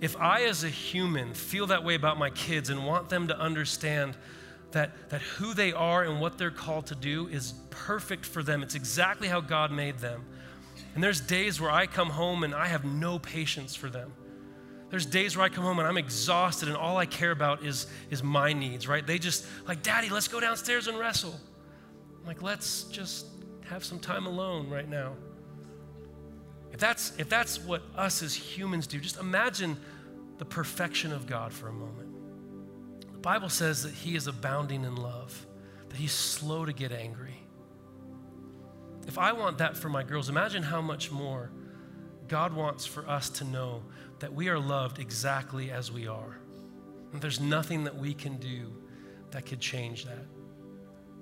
If 0.00 0.16
I 0.16 0.42
as 0.44 0.64
a 0.64 0.68
human 0.68 1.34
feel 1.34 1.66
that 1.66 1.84
way 1.84 1.94
about 1.94 2.18
my 2.18 2.30
kids 2.30 2.70
and 2.70 2.86
want 2.86 3.08
them 3.08 3.28
to 3.28 3.38
understand 3.38 4.16
that, 4.72 5.10
that 5.10 5.20
who 5.20 5.52
they 5.52 5.72
are 5.72 6.04
and 6.04 6.20
what 6.20 6.38
they're 6.38 6.50
called 6.50 6.86
to 6.86 6.94
do 6.94 7.28
is 7.28 7.54
perfect 7.70 8.24
for 8.24 8.42
them, 8.42 8.62
it's 8.62 8.74
exactly 8.74 9.28
how 9.28 9.40
God 9.40 9.70
made 9.70 9.98
them. 9.98 10.24
And 10.94 11.04
there's 11.04 11.20
days 11.20 11.60
where 11.60 11.70
I 11.70 11.86
come 11.86 12.08
home 12.08 12.44
and 12.44 12.54
I 12.54 12.66
have 12.66 12.84
no 12.84 13.18
patience 13.18 13.74
for 13.74 13.90
them. 13.90 14.12
There's 14.88 15.06
days 15.06 15.36
where 15.36 15.44
I 15.44 15.48
come 15.48 15.64
home 15.64 15.78
and 15.78 15.86
I'm 15.86 15.98
exhausted 15.98 16.68
and 16.68 16.76
all 16.76 16.96
I 16.96 17.06
care 17.06 17.30
about 17.30 17.64
is, 17.64 17.86
is 18.10 18.22
my 18.22 18.52
needs, 18.52 18.88
right? 18.88 19.06
They 19.06 19.18
just, 19.18 19.46
like, 19.68 19.82
Daddy, 19.82 20.08
let's 20.08 20.26
go 20.26 20.40
downstairs 20.40 20.88
and 20.88 20.98
wrestle. 20.98 21.38
I'm 22.20 22.26
like, 22.26 22.42
let's 22.42 22.84
just 22.84 23.26
have 23.68 23.84
some 23.84 24.00
time 24.00 24.26
alone 24.26 24.68
right 24.68 24.88
now. 24.88 25.12
If 26.72 26.78
that's, 26.78 27.12
if 27.18 27.28
that's 27.28 27.58
what 27.58 27.82
us 27.96 28.22
as 28.22 28.34
humans 28.34 28.86
do, 28.86 29.00
just 29.00 29.18
imagine 29.18 29.76
the 30.38 30.44
perfection 30.44 31.12
of 31.12 31.26
God 31.26 31.52
for 31.52 31.68
a 31.68 31.72
moment. 31.72 32.08
The 33.12 33.18
Bible 33.18 33.48
says 33.48 33.82
that 33.82 33.92
He 33.92 34.16
is 34.16 34.26
abounding 34.26 34.84
in 34.84 34.96
love, 34.96 35.46
that 35.88 35.96
He's 35.96 36.12
slow 36.12 36.64
to 36.64 36.72
get 36.72 36.92
angry. 36.92 37.34
If 39.06 39.18
I 39.18 39.32
want 39.32 39.58
that 39.58 39.76
for 39.76 39.88
my 39.88 40.02
girls, 40.02 40.28
imagine 40.28 40.62
how 40.62 40.80
much 40.80 41.10
more 41.10 41.50
God 42.28 42.54
wants 42.54 42.86
for 42.86 43.08
us 43.08 43.28
to 43.30 43.44
know 43.44 43.82
that 44.20 44.32
we 44.32 44.48
are 44.48 44.58
loved 44.58 44.98
exactly 44.98 45.70
as 45.70 45.90
we 45.90 46.06
are. 46.06 46.38
And 47.12 47.20
there's 47.20 47.40
nothing 47.40 47.84
that 47.84 47.96
we 47.96 48.14
can 48.14 48.36
do 48.36 48.72
that 49.32 49.46
could 49.46 49.60
change 49.60 50.04
that. 50.04 50.26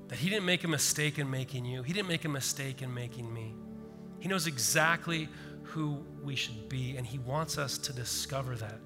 That 0.09 0.19
He 0.19 0.29
didn't 0.29 0.45
make 0.45 0.65
a 0.65 0.69
mistake 0.69 1.19
in 1.19 1.31
making 1.31 1.65
you, 1.65 1.83
He 1.83 1.93
didn't 1.93 2.09
make 2.09 2.25
a 2.25 2.29
mistake 2.29 2.83
in 2.83 2.93
making 2.93 3.33
me. 3.33 3.55
He 4.19 4.29
knows 4.29 4.47
exactly 4.47 5.29
who 5.63 6.05
we 6.23 6.35
should 6.35 6.69
be, 6.69 6.97
and 6.97 7.07
He 7.07 7.19
wants 7.19 7.59
us 7.59 7.79
to 7.79 7.93
discover 7.93 8.57
that. 8.57 8.79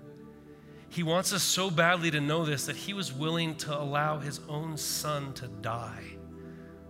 He 0.88 1.02
wants 1.02 1.32
us 1.32 1.42
so 1.42 1.70
badly 1.70 2.10
to 2.10 2.20
know 2.20 2.44
this 2.44 2.66
that 2.66 2.76
He 2.76 2.92
was 2.92 3.12
willing 3.12 3.54
to 3.56 3.76
allow 3.76 4.18
His 4.18 4.40
own 4.48 4.76
Son 4.76 5.32
to 5.34 5.48
die 5.48 6.04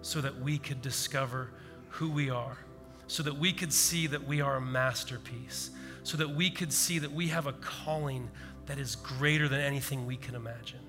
so 0.00 0.20
that 0.20 0.40
we 0.40 0.58
could 0.58 0.82
discover 0.82 1.52
who 1.88 2.10
we 2.10 2.30
are, 2.30 2.58
so 3.06 3.22
that 3.22 3.36
we 3.36 3.52
could 3.52 3.72
see 3.72 4.06
that 4.08 4.26
we 4.26 4.40
are 4.40 4.56
a 4.56 4.60
masterpiece, 4.60 5.70
so 6.02 6.16
that 6.16 6.28
we 6.28 6.50
could 6.50 6.72
see 6.72 6.98
that 6.98 7.12
we 7.12 7.28
have 7.28 7.46
a 7.46 7.52
calling 7.52 8.28
that 8.66 8.78
is 8.78 8.96
greater 8.96 9.48
than 9.48 9.60
anything 9.60 10.06
we 10.06 10.16
can 10.16 10.34
imagine. 10.34 10.80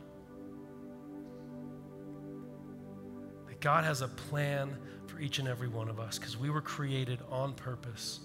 God 3.63 3.85
has 3.85 4.01
a 4.01 4.09
plan 4.09 4.75
for 5.07 5.21
each 5.21 5.39
and 5.39 5.47
every 5.47 5.69
one 5.69 5.87
of 5.87 5.97
us 5.97 6.19
because 6.19 6.35
we 6.35 6.49
were 6.49 6.59
created 6.59 7.19
on 7.31 7.53
purpose 7.53 8.19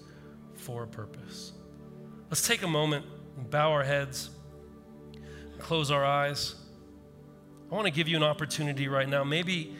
for 0.55 0.83
a 0.83 0.87
purpose. 0.87 1.53
Let's 2.29 2.45
take 2.45 2.61
a 2.61 2.67
moment 2.67 3.05
and 3.37 3.49
bow 3.49 3.71
our 3.71 3.85
heads, 3.85 4.31
close 5.57 5.91
our 5.91 6.03
eyes. 6.03 6.55
I 7.71 7.75
want 7.75 7.85
to 7.85 7.91
give 7.91 8.09
you 8.09 8.17
an 8.17 8.23
opportunity 8.23 8.89
right 8.89 9.07
now. 9.07 9.23
Maybe 9.23 9.73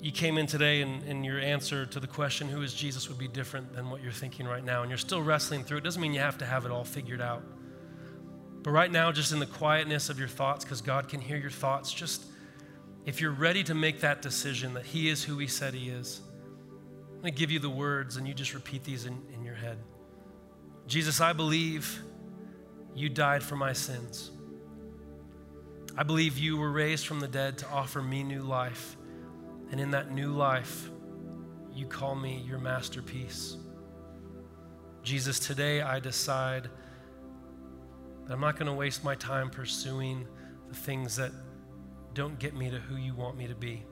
you 0.00 0.10
came 0.10 0.36
in 0.36 0.48
today 0.48 0.82
and, 0.82 1.04
and, 1.04 1.24
your 1.24 1.38
answer 1.38 1.86
to 1.86 2.00
the 2.00 2.08
question, 2.08 2.48
who 2.48 2.62
is 2.62 2.74
Jesus, 2.74 3.08
would 3.08 3.18
be 3.18 3.28
different 3.28 3.72
than 3.72 3.88
what 3.88 4.02
you're 4.02 4.10
thinking 4.10 4.46
right 4.46 4.64
now. 4.64 4.80
And 4.80 4.90
you're 4.90 4.98
still 4.98 5.22
wrestling 5.22 5.62
through 5.62 5.78
it. 5.78 5.84
Doesn't 5.84 6.02
mean 6.02 6.12
you 6.12 6.20
have 6.20 6.38
to 6.38 6.46
have 6.46 6.64
it 6.64 6.72
all 6.72 6.84
figured 6.84 7.20
out. 7.20 7.44
But 8.62 8.72
right 8.72 8.90
now, 8.90 9.12
just 9.12 9.30
in 9.30 9.38
the 9.38 9.46
quietness 9.46 10.08
of 10.08 10.18
your 10.18 10.26
thoughts, 10.26 10.64
because 10.64 10.80
God 10.80 11.08
can 11.08 11.20
hear 11.20 11.36
your 11.36 11.50
thoughts, 11.50 11.92
just 11.92 12.24
if 13.04 13.20
you're 13.20 13.32
ready 13.32 13.64
to 13.64 13.74
make 13.74 14.00
that 14.00 14.22
decision 14.22 14.74
that 14.74 14.86
He 14.86 15.08
is 15.08 15.24
who 15.24 15.38
He 15.38 15.46
said 15.46 15.74
He 15.74 15.88
is, 15.88 16.20
I'm 17.20 17.20
going 17.20 17.34
to 17.34 17.38
give 17.38 17.50
you 17.50 17.58
the 17.58 17.70
words 17.70 18.16
and 18.16 18.26
you 18.26 18.34
just 18.34 18.54
repeat 18.54 18.84
these 18.84 19.06
in, 19.06 19.20
in 19.34 19.44
your 19.44 19.54
head. 19.54 19.78
Jesus, 20.86 21.20
I 21.20 21.32
believe 21.32 22.00
you 22.94 23.08
died 23.08 23.42
for 23.42 23.56
my 23.56 23.72
sins. 23.72 24.30
I 25.96 26.02
believe 26.02 26.38
you 26.38 26.56
were 26.56 26.70
raised 26.70 27.06
from 27.06 27.20
the 27.20 27.28
dead 27.28 27.58
to 27.58 27.68
offer 27.68 28.00
me 28.00 28.22
new 28.22 28.42
life. 28.42 28.96
And 29.70 29.80
in 29.80 29.90
that 29.90 30.12
new 30.12 30.32
life, 30.32 30.90
you 31.74 31.86
call 31.86 32.14
me 32.14 32.42
your 32.46 32.58
masterpiece. 32.58 33.56
Jesus, 35.02 35.38
today 35.38 35.82
I 35.82 36.00
decide 36.00 36.68
that 38.26 38.32
I'm 38.32 38.40
not 38.40 38.56
going 38.56 38.66
to 38.66 38.72
waste 38.72 39.04
my 39.04 39.14
time 39.14 39.50
pursuing 39.50 40.26
the 40.68 40.74
things 40.74 41.16
that 41.16 41.32
don't 42.20 42.38
get 42.38 42.54
me 42.54 42.68
to 42.68 42.78
who 42.78 42.96
you 42.96 43.14
want 43.14 43.34
me 43.34 43.46
to 43.46 43.54
be. 43.54 43.82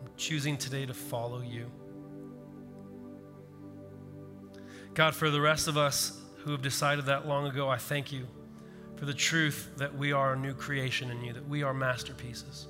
I'm 0.00 0.10
choosing 0.16 0.56
today 0.56 0.86
to 0.86 0.92
follow 0.92 1.40
you. 1.40 1.70
God, 4.92 5.14
for 5.14 5.30
the 5.30 5.40
rest 5.40 5.68
of 5.68 5.76
us 5.76 6.20
who 6.38 6.50
have 6.50 6.62
decided 6.62 7.06
that 7.06 7.28
long 7.28 7.46
ago, 7.46 7.68
I 7.68 7.76
thank 7.76 8.10
you 8.10 8.26
for 8.96 9.04
the 9.04 9.14
truth 9.14 9.70
that 9.76 9.96
we 9.96 10.10
are 10.10 10.32
a 10.32 10.36
new 10.36 10.52
creation 10.52 11.12
in 11.12 11.22
you, 11.22 11.32
that 11.32 11.48
we 11.48 11.62
are 11.62 11.72
masterpieces. 11.72 12.66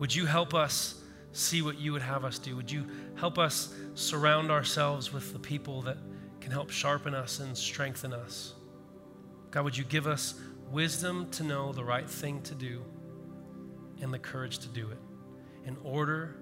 Would 0.00 0.14
you 0.14 0.26
help 0.26 0.52
us 0.52 1.02
see 1.32 1.62
what 1.62 1.78
you 1.78 1.94
would 1.94 2.02
have 2.02 2.26
us 2.26 2.38
do? 2.38 2.54
Would 2.56 2.70
you 2.70 2.86
help 3.14 3.38
us 3.38 3.74
surround 3.94 4.50
ourselves 4.50 5.14
with 5.14 5.32
the 5.32 5.38
people 5.38 5.80
that 5.80 5.96
can 6.42 6.52
help 6.52 6.68
sharpen 6.68 7.14
us 7.14 7.40
and 7.40 7.56
strengthen 7.56 8.12
us? 8.12 8.52
God, 9.50 9.64
would 9.64 9.78
you 9.78 9.84
give 9.84 10.06
us 10.06 10.34
wisdom 10.70 11.30
to 11.30 11.42
know 11.42 11.72
the 11.72 11.84
right 11.84 12.10
thing 12.10 12.42
to 12.42 12.54
do 12.54 12.84
and 14.00 14.12
the 14.12 14.18
courage 14.18 14.58
to 14.58 14.68
do 14.68 14.90
it 14.90 14.98
in 15.66 15.76
order 15.82 16.36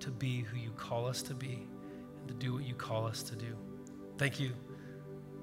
to 0.00 0.10
be 0.10 0.42
who 0.42 0.56
you 0.56 0.70
call 0.72 1.06
us 1.06 1.22
to 1.22 1.34
be 1.34 1.66
and 2.18 2.28
to 2.28 2.34
do 2.34 2.54
what 2.54 2.64
you 2.64 2.74
call 2.74 3.06
us 3.06 3.22
to 3.24 3.36
do? 3.36 3.56
Thank 4.16 4.40
you 4.40 4.52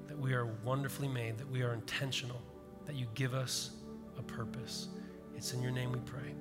that 0.08 0.18
we 0.18 0.32
are 0.34 0.46
wonderfully 0.64 1.08
made, 1.08 1.38
that 1.38 1.50
we 1.50 1.62
are 1.62 1.72
intentional, 1.72 2.40
that 2.86 2.94
you 2.94 3.06
give 3.14 3.34
us 3.34 3.70
a 4.18 4.22
purpose. 4.22 4.88
It's 5.36 5.52
in 5.52 5.62
your 5.62 5.72
name 5.72 5.92
we 5.92 6.00
pray. 6.00 6.34